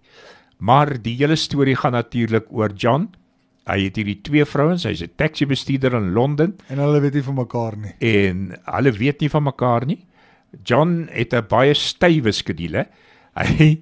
Maar 0.59 1.03
die 1.03 1.17
hele 1.17 1.37
storie 1.37 1.77
gaan 1.77 1.93
natuurlik 1.93 2.47
oor 2.51 2.73
John. 2.75 3.11
Hy 3.69 3.83
het 3.85 3.97
hierdie 4.01 4.21
twee 4.25 4.45
vrouens, 4.49 4.85
hy's 4.89 5.03
'n 5.05 5.11
taxi 5.17 5.47
bestuurder 5.47 5.93
in 5.95 6.13
Londen 6.13 6.57
En 6.69 6.79
hulle 6.79 7.01
weet 7.01 7.15
nie 7.15 7.23
van 7.23 7.35
mekaar 7.35 7.77
nie. 7.77 7.93
en 8.01 8.57
hulle 8.65 8.93
weet 8.93 9.21
nie 9.21 9.29
van 9.31 9.43
mekaar 9.43 9.87
nie. 9.87 10.05
John 10.65 11.09
het 11.13 11.33
'n 11.35 11.47
baie 11.49 11.75
stywe 11.75 12.33
skedule. 12.33 12.87
Hy 13.37 13.81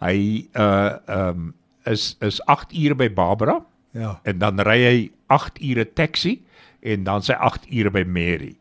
hy 0.00 0.48
uh 0.54 0.96
um 1.08 1.54
is 1.86 2.16
is 2.20 2.40
8 2.46 2.72
ure 2.74 2.94
by 2.94 3.08
Barbara 3.08 3.64
Ja. 3.92 4.20
en 4.24 4.38
dan 4.38 4.58
ry 4.60 4.78
hy 4.84 5.10
8 5.28 5.58
ure 5.62 5.84
taxi 5.92 6.42
en 6.82 7.04
dan 7.04 7.22
sy 7.22 7.32
8 7.32 7.66
ure 7.70 7.90
by 7.90 8.04
Mary. 8.04 8.56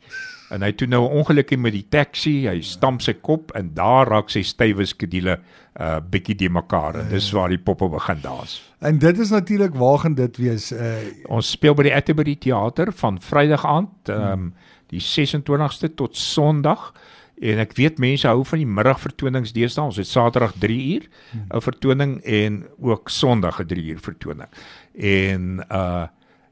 En 0.50 0.64
hy 0.66 0.72
het 0.72 0.78
toe 0.82 0.88
nou 0.88 1.04
'n 1.06 1.18
ongelukkie 1.22 1.58
met 1.58 1.74
die 1.74 1.86
taxi, 1.90 2.48
hy 2.48 2.62
stamp 2.62 3.02
sy 3.02 3.14
kop 3.14 3.52
en 3.56 3.74
daar 3.74 4.08
raak 4.08 4.30
sy 4.30 4.42
stywe 4.42 4.86
skedule 4.86 5.40
uh 5.80 6.00
bietjie 6.00 6.36
de 6.36 6.50
mekaar 6.50 6.96
en 6.96 7.10
dis 7.10 7.32
waar 7.32 7.50
die 7.50 7.58
poppe 7.58 7.90
begin 7.90 8.22
dans. 8.22 8.62
En 8.80 8.98
dit 8.98 9.20
is 9.20 9.30
natuurlik 9.30 9.76
waar 9.76 10.00
gaan 10.00 10.16
dit 10.16 10.38
wees? 10.38 10.72
Uh 10.72 10.98
Ons 11.28 11.50
speel 11.50 11.74
by 11.74 11.84
die 11.84 11.96
Atterbury 11.96 12.36
Theater 12.36 12.92
van 12.92 13.22
Vrydag 13.22 13.66
aand, 13.66 14.10
ehm 14.10 14.32
um, 14.32 14.54
die 14.90 15.02
26ste 15.02 15.94
tot 15.96 16.18
Sondag. 16.18 16.94
En 17.40 17.60
ek 17.60 17.74
weet 17.78 18.00
mense 18.00 18.28
hou 18.28 18.44
van 18.44 18.58
die 18.58 18.68
middagvertonings 18.68 19.54
deesdae. 19.56 19.86
Ons 19.86 19.98
het 19.98 20.08
Saterdag 20.08 20.54
3 20.60 20.96
uur 20.96 21.10
'n 21.54 21.62
vertoning 21.62 22.22
en 22.24 22.66
ook 22.80 23.10
Sondag 23.10 23.62
'n 23.62 23.68
3 23.68 23.84
uur 23.84 24.00
vertoning. 24.00 24.50
En 24.94 25.66
uh 25.72 26.08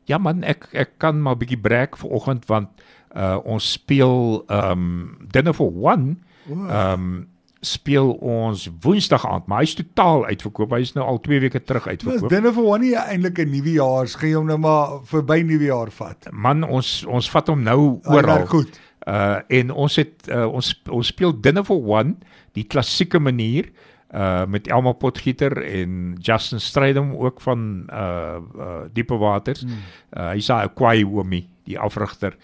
ja 0.07 0.17
man, 0.17 0.43
ek 0.43 0.69
ek 0.73 0.97
kan 0.97 1.21
maar 1.21 1.35
'n 1.35 1.43
bietjie 1.43 1.61
breek 1.61 1.97
vanoggend 1.97 2.45
want 2.47 2.69
uh 3.15 3.37
ons 3.45 3.71
speel 3.71 4.43
um, 4.49 5.17
Dinner 5.31 5.53
for 5.53 5.71
One 5.71 6.17
um, 6.49 7.27
speel 7.65 8.11
ons 8.21 8.67
Woensdag 8.83 9.25
aand, 9.27 9.47
maar 9.49 9.63
hy's 9.63 9.75
totaal 9.77 10.25
uitverkoop. 10.29 10.75
Hy 10.75 10.81
is 10.85 10.93
nou 10.95 11.05
al 11.07 11.19
2 11.25 11.39
weke 11.47 11.61
terug 11.63 11.87
Dis 11.87 11.97
uitverkoop. 11.97 12.29
dinne 12.31 12.53
vir 12.53 12.67
wanneer 12.67 12.91
jy 12.91 13.05
eintlik 13.13 13.39
'n 13.39 13.51
nuwe 13.51 13.73
jaar 13.77 14.07
gaan 14.07 14.29
jy 14.29 14.35
hom 14.35 14.47
nou 14.47 14.57
maar 14.57 14.99
verby 15.03 15.41
nuwe 15.41 15.69
jaar 15.71 15.91
vat. 15.91 16.29
Man, 16.31 16.63
ons 16.63 17.03
ons 17.05 17.29
vat 17.29 17.47
hom 17.47 17.63
nou 17.63 17.99
oral. 18.05 18.45
werk 18.45 18.49
goed. 18.49 18.79
Uh 19.07 19.39
en 19.49 19.71
ons 19.71 19.95
het 19.95 20.27
uh, 20.29 20.45
ons 20.45 20.73
ons 20.89 21.07
speel 21.07 21.33
Dinner 21.41 21.63
for 21.63 21.81
One, 21.81 22.15
die 22.53 22.63
klassieke 22.67 23.19
manier 23.19 23.71
uh 24.13 24.45
met 24.45 24.67
Elma 24.67 24.91
Potgieter 24.91 25.57
en 25.63 26.15
Justin 26.19 26.59
Strydom 26.59 27.15
ook 27.15 27.41
van 27.41 27.87
uh 27.89 28.37
uh 28.55 28.79
Diepe 28.93 29.17
Waters. 29.17 29.61
Hmm. 29.61 29.81
Uh 30.17 30.29
hy's 30.31 30.47
daai 30.47 30.69
Kwai 30.73 31.03
Omi, 31.05 31.47
die 31.63 31.79
afrigter. 31.79 32.35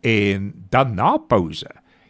En 0.00 0.52
dan 0.68 0.94
na 0.94 1.16
pouse 1.16 1.68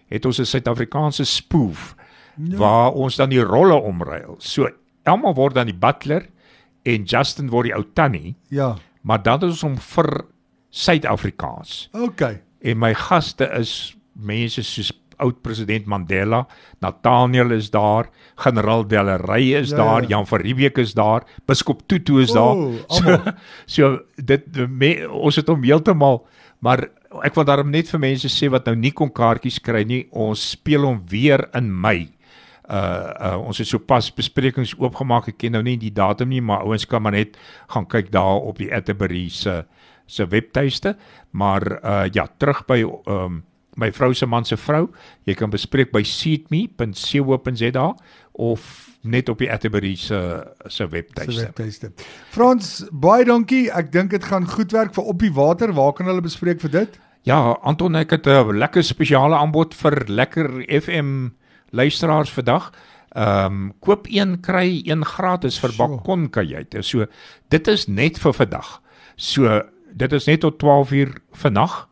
het 0.09 0.25
ons 0.25 0.38
'n 0.38 0.45
Suid-Afrikaanse 0.45 1.25
spoof 1.25 1.95
ja. 2.37 2.57
waar 2.57 2.93
ons 2.93 3.17
dan 3.17 3.29
die 3.29 3.43
rolle 3.43 3.75
omruil. 3.75 4.35
So 4.38 4.69
Elma 5.02 5.33
word 5.33 5.55
dan 5.55 5.67
die 5.67 5.79
butler 5.79 6.26
en 6.83 7.05
Justin 7.05 7.50
word 7.50 7.64
die 7.64 7.75
ou 7.75 7.85
tannie, 7.95 8.37
Ja. 8.49 8.76
maar 9.00 9.23
dan 9.23 9.43
is 9.43 9.50
ons 9.50 9.61
hom 9.61 9.79
vir 9.79 10.25
Suid-Afrikaans. 10.71 11.88
OK. 11.93 12.21
En 12.61 12.79
my 12.79 12.95
gaste 12.95 13.49
is 13.59 13.97
mense 14.12 14.62
soos 14.62 14.93
oud 15.21 15.41
president 15.45 15.87
Mandela, 15.87 16.45
Nathaniel 16.81 17.55
is 17.57 17.71
daar, 17.71 18.11
generaal 18.41 18.87
Dellery 18.89 19.55
is 19.61 19.71
Ja, 19.71 19.77
daar, 19.77 20.03
ja. 20.03 20.17
Jan 20.17 20.27
van 20.27 20.41
Riebeeck 20.41 20.79
is 20.79 20.95
daar, 20.95 21.27
biskop 21.47 21.87
Tutu 21.87 22.21
is 22.21 22.35
O, 22.35 22.35
daar. 22.35 22.85
So, 22.89 23.35
so 23.67 23.99
dit 24.17 24.47
me, 24.69 24.95
ons 25.09 25.37
het 25.37 25.49
hom 25.49 25.62
heeltemal 25.65 26.23
maar 26.61 26.87
ek 27.25 27.35
wil 27.37 27.47
daarom 27.49 27.73
net 27.73 27.91
vir 27.91 28.03
mense 28.03 28.31
sê 28.33 28.49
wat 28.53 28.69
nou 28.69 28.77
nie 28.79 28.93
kon 28.97 29.11
kaartjies 29.12 29.59
kry 29.65 29.83
nie, 29.89 30.05
ons 30.12 30.53
speel 30.55 30.85
hom 30.87 31.00
weer 31.11 31.47
in 31.57 31.71
Mei. 31.73 32.11
Uh, 32.71 32.77
uh 32.77 33.37
ons 33.49 33.59
het 33.59 33.67
sopas 33.67 34.12
besprekings 34.15 34.77
oopgemaak. 34.79 35.33
Ek 35.33 35.41
ken 35.43 35.57
nou 35.57 35.62
nie 35.67 35.79
die 35.81 35.91
datum 35.95 36.31
nie, 36.31 36.43
maar 36.45 36.62
ouens 36.69 36.87
kan 36.87 37.03
maar 37.03 37.17
net 37.17 37.39
gaan 37.73 37.89
kyk 37.91 38.12
daar 38.15 38.45
op 38.47 38.61
die 38.61 38.71
Atterbury 38.71 39.27
se 39.35 39.65
se 40.07 40.27
webtuiste. 40.27 40.95
Maar 41.33 41.67
uh 41.81 42.05
ja, 42.12 42.29
terug 42.39 42.62
by 42.69 42.85
um 42.85 43.43
my 43.77 43.91
vrou 43.93 44.15
se 44.15 44.27
man 44.27 44.45
se 44.45 44.57
vrou. 44.57 44.89
Jy 45.25 45.35
kan 45.35 45.50
bespreek 45.50 45.93
by 45.93 46.03
seatme.co.za 46.03 47.87
of 48.33 48.89
net 49.03 49.29
op 49.29 49.39
die 49.39 49.50
Atterbury 49.53 49.95
se 49.97 50.45
se 50.67 50.87
webtuiste. 50.89 51.45
webtuiste. 51.45 51.93
Frans, 52.31 52.85
baie 52.93 53.25
dankie. 53.25 53.71
Ek 53.73 53.93
dink 53.93 54.11
dit 54.11 54.25
gaan 54.25 54.49
goed 54.49 54.73
werk 54.73 54.95
vir 54.95 55.05
op 55.05 55.19
die 55.21 55.33
water. 55.33 55.73
Waar 55.73 55.93
kan 55.93 56.07
hulle 56.07 56.21
bespreek 56.25 56.61
vir 56.61 56.71
dit? 56.71 56.99
Ja, 57.29 57.59
Anton, 57.62 57.97
ek 57.97 58.11
het 58.11 58.27
'n 58.27 58.57
lekker 58.57 58.83
spesiale 58.85 59.37
aanbod 59.37 59.75
vir 59.75 60.05
lekker 60.09 60.65
FM 60.69 61.29
luisteraars 61.71 62.31
vandag. 62.31 62.73
Ehm 63.11 63.47
um, 63.47 63.73
koop 63.81 64.07
een 64.07 64.41
kry 64.41 64.83
een 64.87 65.05
gratis 65.05 65.59
vir 65.59 65.71
Sjoe. 65.71 65.87
balkonkajuite. 65.87 66.83
So 66.83 67.07
dit 67.49 67.69
is 67.69 67.87
net 67.87 68.19
vir 68.19 68.33
vandag. 68.33 68.81
So 69.17 69.62
dit 69.93 70.12
is 70.12 70.27
net 70.27 70.41
tot 70.41 70.59
12 70.59 70.91
uur 70.91 71.15
vannag. 71.33 71.89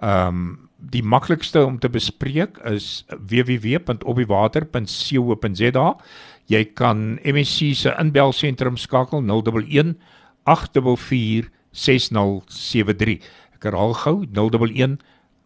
Ehm 0.00 0.26
um, 0.28 0.69
die 0.80 1.02
maklikste 1.02 1.64
om 1.66 1.78
te 1.78 1.88
bespreek 1.92 2.58
is 2.64 3.04
www.opdiewater.co.za. 3.10 5.86
Jy 6.50 6.64
kan 6.74 7.18
MSC 7.24 7.74
se 7.78 7.92
inbelsentrum 8.00 8.76
skakel 8.80 9.22
011 9.22 9.94
844 10.48 11.50
6073. 11.72 13.20
Ek 13.54 13.62
herhaal 13.68 13.94
gou 14.02 14.16
011 14.26 14.96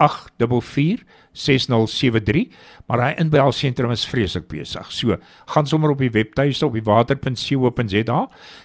844 0.00 1.04
6073 1.34 2.48
maar 2.88 3.00
hy 3.02 3.10
inbelsentrum 3.22 3.90
is 3.94 4.06
vreeslik 4.08 4.46
besig. 4.50 4.90
So 4.92 5.16
gaan 5.54 5.66
sommer 5.70 5.90
op 5.94 6.00
die 6.02 6.10
webtuiste 6.14 6.66
op 6.66 6.74
die 6.78 6.82
water.co.za 6.84 8.20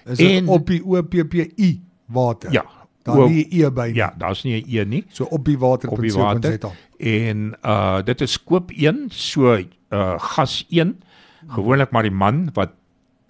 Is 0.05 0.17
dit 0.17 0.31
En- 0.39 0.47
op 0.47 0.67
die 0.67 0.81
OPPU 0.85 1.79
water? 2.07 2.51
ja. 2.51 2.65
Daar 3.03 3.17
o- 3.17 3.27
nie 3.29 3.45
'n 3.51 3.65
e 3.65 3.71
by 3.71 3.87
nie. 3.87 3.95
Ja, 3.95 4.13
daar's 4.17 4.43
nie 4.43 4.61
'n 4.63 4.77
e 4.77 4.83
nie. 4.85 5.05
So 5.09 5.23
op 5.25 5.45
die 5.45 5.57
water. 5.57 5.89
op 5.89 6.01
die 6.01 6.13
water. 6.13 6.59
En 6.97 7.55
uh 7.63 8.01
dit 8.03 8.21
is 8.21 8.43
koop 8.43 8.71
1, 8.71 9.07
so 9.09 9.55
uh 9.91 10.19
gas 10.19 10.65
1, 10.69 11.01
gewoonlik 11.47 11.91
maar 11.91 12.03
die 12.03 12.11
man 12.11 12.49
wat 12.53 12.71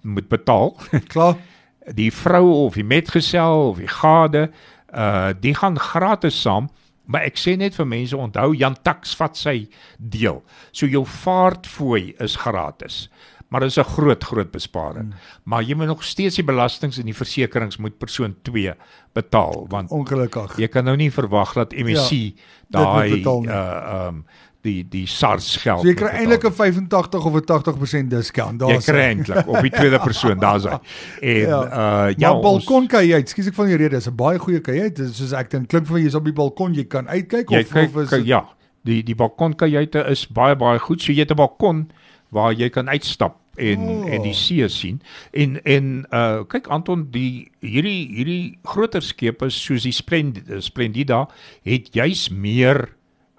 moet 0.02 0.28
betaal. 0.28 0.76
Klaar. 1.12 1.36
Die 1.94 2.12
vrou 2.12 2.50
of 2.66 2.74
die 2.74 2.84
metgesel 2.84 3.68
of 3.68 3.78
die 3.78 3.88
gade, 3.88 4.50
uh 4.94 5.28
die 5.40 5.54
gaan 5.54 5.78
gratis 5.78 6.40
saam. 6.40 6.68
Maar 7.04 7.22
ek 7.26 7.38
sê 7.38 7.56
net 7.56 7.74
vir 7.74 7.86
mense 7.86 8.16
onthou 8.16 8.54
Jan 8.54 8.76
Tax 8.82 9.14
vat 9.16 9.36
sy 9.36 9.68
deel. 9.98 10.42
So 10.70 10.86
jou 10.86 11.04
vaartfooi 11.06 12.14
is 12.18 12.36
gratis. 12.36 13.08
Maar 13.50 13.60
dit 13.60 13.70
is 13.70 13.78
'n 13.78 13.84
groot 13.84 14.24
groot 14.24 14.50
besparing. 14.50 15.10
Hmm. 15.10 15.20
Maar 15.42 15.62
jy 15.62 15.74
moet 15.74 15.86
nog 15.86 16.04
steeds 16.04 16.34
die 16.34 16.44
belastings 16.44 16.98
en 16.98 17.04
die 17.04 17.14
versekerings 17.14 17.76
moet 17.76 17.98
persoon 17.98 18.36
2 18.42 18.74
betaal 19.12 19.66
want 19.68 19.90
Ongelukkig. 19.90 20.56
Jy 20.56 20.68
kan 20.68 20.84
nou 20.84 20.96
nie 20.96 21.12
verwag 21.12 21.52
dat 21.52 21.72
MSC 21.74 22.10
Ja, 22.10 22.30
daai 22.68 23.22
uh 23.22 24.06
um 24.06 24.24
die 24.60 24.84
die 24.88 25.06
SARS 25.06 25.56
geld. 25.56 25.80
So 25.80 25.88
jy 25.88 25.94
kry 25.96 26.10
eintlik 26.20 26.44
'n 26.44 26.52
85 26.52 27.24
of 27.24 27.34
'n 27.34 27.44
80% 27.44 28.10
discount. 28.10 28.60
Daar 28.60 28.68
jy 28.68 28.78
kry 28.78 29.00
eintlik 29.00 29.48
op 29.48 29.60
die 29.60 29.70
tweede 29.70 29.98
persoon, 29.98 30.38
daar's 30.38 30.64
hy. 30.64 30.78
En 31.20 31.36
ja, 31.36 31.60
uh 31.64 32.14
ja, 32.16 32.32
maar 32.32 32.42
balkon 32.42 32.86
kajuit, 32.86 33.28
skus 33.28 33.46
ek 33.46 33.54
van 33.54 33.66
die 33.66 33.76
rede, 33.76 33.96
is 33.96 34.06
'n 34.06 34.14
baie 34.14 34.38
goeie 34.38 34.60
kajuit. 34.60 34.96
Dit 34.96 35.08
is 35.08 35.16
soos 35.16 35.32
ek 35.32 35.50
dink 35.50 35.68
klink 35.68 35.86
vir 35.86 35.98
jy's 35.98 36.14
op 36.14 36.24
die 36.24 36.32
balkon, 36.32 36.74
jy 36.74 36.84
kan 36.84 37.08
uitkyk 37.08 37.50
jy 37.50 37.60
of 37.60 37.68
kyk, 37.68 37.88
of 37.88 38.02
is 38.02 38.10
dit 38.10 38.26
ja, 38.26 38.44
die 38.84 39.02
die 39.02 39.14
balkon 39.14 39.56
kajuite 39.56 40.06
is 40.08 40.26
baie 40.28 40.56
baie 40.56 40.78
goed. 40.78 41.02
So 41.02 41.12
jy 41.12 41.24
het 41.24 41.30
'n 41.30 41.36
balkon 41.36 41.90
waar 42.30 42.52
jy 42.52 42.68
kan 42.68 42.88
uitstap 42.88 43.39
en 43.60 43.80
Oh. 43.88 44.08
en 44.10 44.22
die 44.24 44.34
see 44.34 44.68
sien. 44.68 45.00
En 45.32 45.58
en 45.64 46.06
uh 46.12 46.42
kyk 46.48 46.66
Anton, 46.72 47.06
die 47.12 47.50
hierdie 47.60 48.08
hierdie 48.16 48.58
groter 48.64 49.02
skepe 49.02 49.50
soos 49.50 49.82
die 49.86 49.92
Splend, 49.92 50.40
Splendida 50.64 51.26
het 51.64 51.92
juis 51.94 52.28
meer 52.30 52.88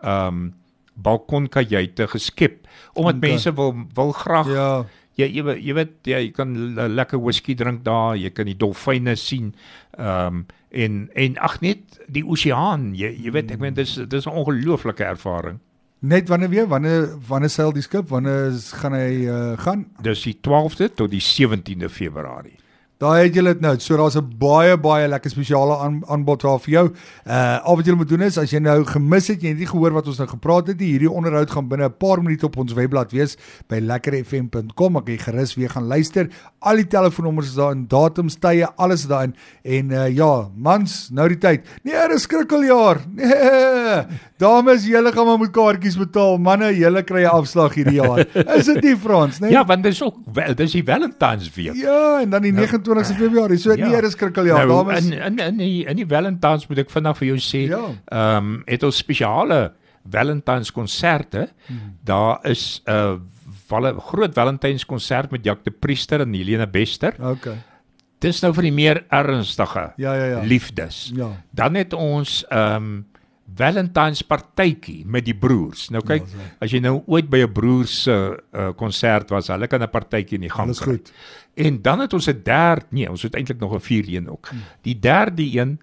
um 0.03 0.53
balkonkajuite 1.01 2.07
geskep 2.11 2.67
omdat 2.93 3.15
Okay. 3.17 3.29
mense 3.29 3.53
wil 3.55 3.75
wil 3.95 4.11
graag 4.11 4.47
Ja. 4.47 4.85
jy 5.17 5.27
jy, 5.35 5.43
weet- 5.43 5.63
jy 5.63 5.73
weet 5.73 5.93
jy 6.03 6.31
kan 6.31 6.75
le- 6.75 6.87
lekker 6.87 7.19
whisky 7.19 7.53
drink 7.55 7.83
daar, 7.83 8.15
jy 8.17 8.29
kan 8.29 8.45
die 8.45 8.55
dolfyne 8.57 9.15
sien. 9.15 9.53
Ehm 9.97 10.27
um, 10.27 10.45
en 10.71 11.09
en 11.15 11.37
ag 11.37 11.59
net 11.61 11.99
die 12.07 12.23
oseaan, 12.23 12.93
jy 12.95 13.09
jy 13.25 13.31
weet 13.31 13.51
ek 13.51 13.59
meen 13.59 13.73
dis 13.73 13.95
dis 14.07 14.25
'n 14.25 14.29
ongelooflike 14.31 15.03
ervaring. 15.03 15.59
Net 16.01 16.27
wanneer 16.27 16.49
weer? 16.49 16.67
Wanneer 16.67 17.09
wanneer 17.27 17.49
seil 17.49 17.73
die 17.73 17.83
skip? 17.85 18.09
Wanneer 18.09 18.55
gaan 18.81 18.95
hy 18.97 19.27
uh, 19.29 19.53
gaan? 19.61 19.85
Dis 20.01 20.23
die 20.25 20.33
12de 20.41 20.87
tot 20.97 21.11
die 21.13 21.21
17de 21.21 21.89
Februarie. 21.93 22.57
Daai 23.01 23.23
het 23.25 23.33
julle 23.35 23.53
dit 23.55 23.61
nou. 23.63 23.73
So 23.81 23.97
daar's 23.97 24.15
'n 24.15 24.29
baie 24.37 24.77
baie 24.77 25.07
lekker 25.07 25.29
spesiale 25.31 25.77
aan, 25.81 26.01
aanbod 26.07 26.41
daar 26.41 26.59
vir 26.59 26.71
jou. 26.73 26.85
Uh 27.25 27.57
al 27.65 27.75
wat 27.75 27.85
jy 27.85 27.93
moet 27.95 28.09
doen 28.09 28.21
is 28.21 28.37
as 28.37 28.51
jy 28.51 28.59
nou 28.59 28.83
gemis 28.85 29.27
het, 29.27 29.41
jy 29.41 29.47
het 29.49 29.57
nie 29.57 29.65
gehoor 29.65 29.91
wat 29.93 30.07
ons 30.07 30.17
nou 30.17 30.27
gepraat 30.29 30.67
het 30.67 30.79
nie, 30.79 30.91
hierdie 30.93 31.09
onderhoud 31.11 31.49
gaan 31.51 31.67
binne 31.67 31.85
'n 31.89 31.97
paar 31.97 32.21
minute 32.21 32.45
op 32.45 32.57
ons 32.57 32.73
webblad 32.73 33.11
wees 33.11 33.37
by 33.67 33.79
lekkerfm.com. 33.79 34.97
Ek 34.97 35.05
kan 35.05 35.17
gerus 35.19 35.55
weer 35.55 35.69
gaan 35.69 35.87
luister. 35.87 36.29
Al 36.59 36.75
die 36.75 36.87
telefoonnommers 36.87 37.47
is 37.47 37.55
daar 37.55 37.71
en 37.71 37.87
datums, 37.87 38.35
tye, 38.39 38.67
alles 38.77 39.07
daarin. 39.07 39.35
En 39.63 39.91
uh 39.91 40.09
ja, 40.15 40.47
mans, 40.55 41.09
nou 41.11 41.27
die 41.27 41.37
tyd. 41.37 41.65
Nee, 41.83 41.95
er 41.95 42.11
is 42.13 42.21
skrikkeljaar. 42.21 42.97
Nee. 43.15 44.03
Dames, 44.37 44.85
julle 44.85 45.11
gaan 45.11 45.25
maar 45.25 45.37
met 45.39 45.51
kaartjies 45.51 45.97
betaal. 45.97 46.37
Manne, 46.37 46.71
julle 46.77 47.03
kry 47.03 47.23
'n 47.23 47.29
afslag 47.29 47.73
hierdie 47.73 47.99
jaar. 48.01 48.19
Is 48.57 48.65
dit 48.65 48.81
nie 48.83 48.95
Frans, 48.97 49.39
nee? 49.39 49.51
Ja, 49.51 49.65
want 49.65 49.83
dis 49.83 50.01
ook 50.03 50.15
wel- 50.33 50.55
dis 50.55 50.71
die 50.71 50.83
Valentine's 50.83 51.51
week. 51.55 51.73
Ja, 51.75 52.21
en 52.21 52.29
dan 52.29 52.41
die 52.41 52.53
29ste 52.95 53.15
Februarie. 53.17 53.57
So 53.57 53.73
ja. 53.73 53.87
nee, 53.89 54.01
dis 54.01 54.11
skrikkeljaar. 54.11 54.67
nou, 54.67 54.85
Dames. 54.85 55.05
in 55.05 55.13
in 55.13 55.39
in 55.39 55.57
die, 55.57 55.85
in 55.85 55.95
die 55.95 56.05
Valentine's 56.07 56.67
moet 56.67 56.77
ek 56.79 56.89
vandag 56.89 57.17
vir 57.17 57.27
jou 57.27 57.37
sê, 57.37 57.67
Ja. 57.69 57.81
ehm 58.11 58.37
um, 58.37 58.63
het 58.65 58.83
ons 58.83 58.97
spesiale 58.97 59.71
Valentine's 60.11 60.71
konserte. 60.71 61.49
Hmm. 61.67 61.97
Daar 62.03 62.39
is 62.43 62.81
'n 62.85 62.91
uh, 62.91 63.13
walle 63.69 63.93
groot 63.99 64.33
Valentine's 64.33 64.85
konsert 64.85 65.31
met 65.31 65.43
Jack 65.45 65.63
de 65.63 65.71
Priester 65.71 66.19
en 66.21 66.33
Helena 66.33 66.67
Bester. 66.67 67.13
Okay. 67.19 67.55
Dis 68.19 68.41
nou 68.41 68.53
vir 68.53 68.63
die 68.63 68.71
meer 68.71 69.03
ernstige 69.09 69.93
Ja, 69.97 70.13
ja, 70.13 70.25
ja. 70.25 70.39
liefdes. 70.41 71.11
Ja. 71.15 71.29
Dan 71.51 71.75
het 71.75 71.93
ons 71.93 72.45
ehm 72.49 72.75
um, 72.75 73.05
Valentine's 73.55 74.21
partytjie 74.21 75.05
met 75.05 75.25
die 75.25 75.35
broers. 75.35 75.89
Nou 75.89 76.01
kyk, 76.03 76.21
Ja, 76.21 76.27
so. 76.27 76.37
as 76.61 76.71
jy 76.71 76.79
nou 76.79 77.03
ooit 77.07 77.29
by 77.29 77.37
'n 77.43 77.51
broers 77.53 78.03
se 78.03 78.11
uh, 78.53 78.69
konsert 78.75 79.29
was, 79.29 79.47
hulle 79.47 79.67
kan 79.67 79.81
'n 79.81 79.89
partytjie 79.89 80.35
in 80.35 80.41
die 80.41 80.49
gang 80.49 80.67
Alles 80.67 80.79
kry. 80.79 80.91
goed. 80.93 81.11
En 81.55 81.81
dan 81.81 81.99
het 81.99 82.13
ons 82.13 82.27
'n 82.29 82.41
derde, 82.43 82.85
nee, 82.91 83.09
ons 83.09 83.21
het 83.23 83.35
eintlik 83.35 83.59
nog 83.59 83.73
'n 83.73 83.79
vierde 83.79 84.15
een 84.15 84.29
ook. 84.29 84.47
Hmm. 84.49 84.59
Die 84.81 84.99
derde 84.99 85.43
een 85.43 85.79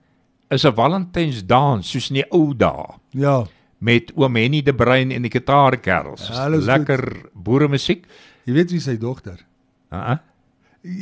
is 0.51 0.65
'n 0.65 0.73
Valentine's 0.75 1.47
dans 1.47 1.91
soos 1.91 2.09
in 2.11 2.15
die 2.15 2.31
ou 2.33 2.55
dae 2.57 2.87
Ja. 3.11 3.47
met 3.79 4.13
oom 4.15 4.35
Henny 4.37 4.63
de 4.63 4.75
Bruin 4.75 5.11
en 5.11 5.23
die 5.23 5.31
gitaarkerels. 5.31 6.29
Ja, 6.29 6.49
Lekker 6.49 7.31
boere 7.35 7.69
musiek. 7.69 8.07
Jy 8.45 8.53
weet 8.53 8.71
wie 8.71 8.81
sy 8.81 8.97
dogter? 8.99 9.45
Uh 9.93 9.99
-uh. 9.99 10.19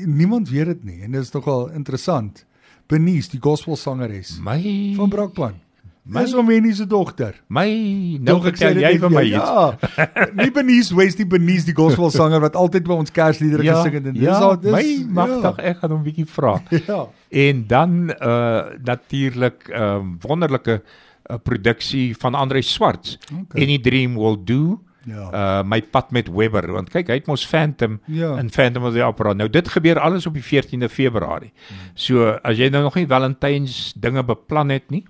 Niemand 0.07 0.49
weet 0.49 0.67
dit 0.67 0.85
nie 0.85 1.03
en 1.03 1.11
dit 1.13 1.23
is 1.23 1.31
nogal 1.33 1.71
interessant. 1.71 2.45
Benice, 2.87 3.31
die 3.31 3.41
gospelsangeres 3.41 4.39
My 4.41 4.93
van 4.97 5.09
Brakpan. 5.09 5.55
My- 6.09 6.21
Dis 6.23 6.35
om 6.39 6.49
Henny 6.49 6.73
se 6.73 6.87
dogter. 6.87 7.35
my 7.49 7.67
nou 8.23 8.37
vertel 8.45 8.79
jy 8.79 8.93
vir 9.03 9.11
my 9.11 9.23
iets. 9.27 9.35
Ja. 9.35 10.29
Nie 10.39 10.51
Benice 10.55 10.95
West, 10.95 11.17
die 11.19 11.27
Benice 11.27 11.67
die 11.67 11.75
gospelsanger 11.75 12.41
wat 12.41 12.55
altyd 12.57 12.85
by 12.87 12.93
ons 12.95 13.11
Kersliedere 13.11 13.65
gesing 13.67 13.95
het 13.99 14.07
en 14.07 14.15
dis 14.15 14.23
ja, 14.23 14.37
al 14.39 14.55
dis 14.61 14.71
my 14.73 14.85
magtig 15.19 15.59
ek 15.73 15.81
gaan 15.83 15.91
hom 15.97 16.05
bietjie 16.07 16.27
vra. 16.31 16.61
Ja. 16.71 16.79
ja. 16.93 17.01
En 17.43 17.65
dan 17.67 17.97
uh 18.23 18.63
natuurlik 18.87 19.67
'n 19.69 19.75
uh, 19.83 19.99
wonderlike 20.23 20.79
uh, 20.83 21.37
produksie 21.43 22.15
van 22.17 22.35
Andre 22.35 22.63
Swarts. 22.63 23.19
Okay. 23.43 23.63
Any 23.67 23.79
Dream 23.79 24.15
Will 24.15 24.37
Do. 24.45 24.81
Ja. 25.07 25.27
Uh 25.61 25.63
my 25.67 25.83
pad 25.83 26.11
met 26.11 26.29
Webber 26.31 26.71
want 26.73 26.91
kyk 26.91 27.07
hy 27.09 27.15
het 27.21 27.27
mos 27.27 27.47
Phantom 27.47 28.01
Ja. 28.07 28.37
in 28.39 28.51
Phantom 28.51 28.85
of 28.85 28.95
the 28.95 29.03
Opera. 29.03 29.33
Nou 29.33 29.51
dit 29.51 29.69
gebeur 29.69 29.99
alles 29.99 30.27
op 30.27 30.35
die 30.35 30.43
14de 30.43 30.89
Februarie. 30.89 31.53
So 31.95 32.31
as 32.43 32.57
jy 32.59 32.69
nou 32.71 32.83
nog 32.83 32.95
nie 32.95 33.07
Valentine's 33.07 33.93
dinge 33.99 34.23
beplan 34.25 34.69
het 34.71 34.91
nie, 34.91 35.05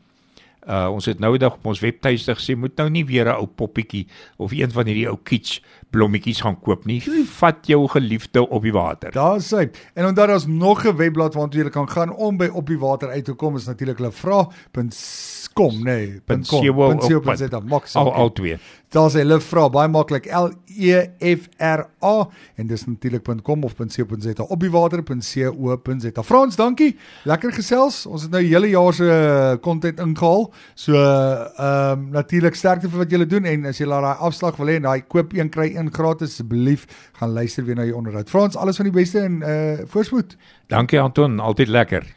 Uh 0.67 0.91
ons 0.91 1.07
het 1.07 1.21
nou 1.23 1.37
dag 1.39 1.55
op 1.55 1.67
ons 1.71 1.81
webtuiste 1.81 2.35
gesê 2.35 2.57
moet 2.59 2.75
nou 2.77 2.89
nie 2.91 3.05
weer 3.07 3.27
'n 3.31 3.39
ou 3.39 3.47
poppietjie 3.47 4.07
of 4.37 4.53
een 4.53 4.71
van 4.71 4.87
hierdie 4.87 5.09
ou 5.09 5.17
kitsch 5.23 5.61
blommetjies 5.91 6.41
gaan 6.41 6.61
koop 6.61 6.85
nie. 6.87 7.01
Vat 7.39 7.67
jou 7.67 7.87
geliefde 7.89 8.43
op 8.49 8.63
die 8.63 8.73
water. 8.73 9.13
Daar's 9.13 9.51
hy. 9.51 9.71
En 9.95 10.07
onthou 10.07 10.27
daar's 10.27 10.47
nog 10.47 10.85
'n 10.85 10.97
webblad 10.97 11.35
waartoe 11.35 11.63
jy 11.63 11.71
kan 11.71 11.89
gaan 11.89 12.15
om 12.15 12.37
by 12.37 12.49
op 12.53 12.67
die 12.67 12.79
water 12.79 13.09
uit 13.09 13.25
te 13.25 13.33
kom 13.33 13.57
is 13.57 13.67
natuurlik 13.67 13.99
hulle 13.99 14.13
vra.com 14.13 15.83
nee, 15.83 16.21
Punt 16.25 16.49
.com, 16.49 16.61
CO 16.61 16.89
punt 16.89 17.01
CO, 17.01 17.21
punt 17.21 17.39
punt. 17.39 17.51
ZA, 17.51 17.61
maak 17.61 17.89
Al 17.93 18.13
al 18.13 18.33
twee. 18.33 18.59
Daar's 18.89 19.15
hulle 19.15 19.41
vra 19.41 19.69
baie 19.69 19.89
maklik 19.89 20.27
L 20.27 20.51
E 20.77 21.11
F 21.37 21.49
R 21.59 21.87
A 22.05 22.15
en 22.57 22.67
dis 22.67 22.85
natuurlik.com 22.87 23.65
of 23.65 23.75
.co.za 23.77 24.43
op 24.43 24.61
die 24.61 24.71
water.co.za. 24.71 26.23
Frans, 26.23 26.57
dankie. 26.57 26.97
Lekker 27.25 27.53
gesels. 27.53 28.05
Ons 28.07 28.27
het 28.27 28.35
nou 28.35 28.43
hele 28.45 28.71
jaar 28.71 28.95
se 28.95 29.59
content 29.63 30.01
ingehaal. 30.01 30.51
So 30.75 30.95
ehm 30.97 31.99
um, 31.99 32.09
natuurlik 32.17 32.55
sterkte 32.55 32.89
vir 32.89 33.05
wat 33.05 33.11
julle 33.11 33.27
doen 33.27 33.45
en 33.45 33.67
as 33.71 33.81
jy 33.81 33.89
daai 33.89 34.17
afslag 34.29 34.57
wil 34.61 34.71
hê 34.71 34.79
en 34.81 34.89
daai 34.89 35.03
koop 35.09 35.35
een 35.37 35.51
kry 35.53 35.73
een 35.75 35.91
gratis 35.93 36.37
asseblief 36.37 36.87
gaan 37.19 37.33
luister 37.33 37.65
weer 37.65 37.77
na 37.77 37.89
die 37.89 37.97
onderhoud. 37.97 38.31
Frans, 38.31 38.57
alles 38.57 38.77
van 38.77 38.91
die 38.91 38.95
beste 38.95 39.21
en 39.21 39.41
uh 39.43 39.87
voorspoed. 39.87 40.37
Dankie 40.73 41.01
Anton, 41.01 41.41
altyd 41.41 41.69
lekker. 41.69 42.15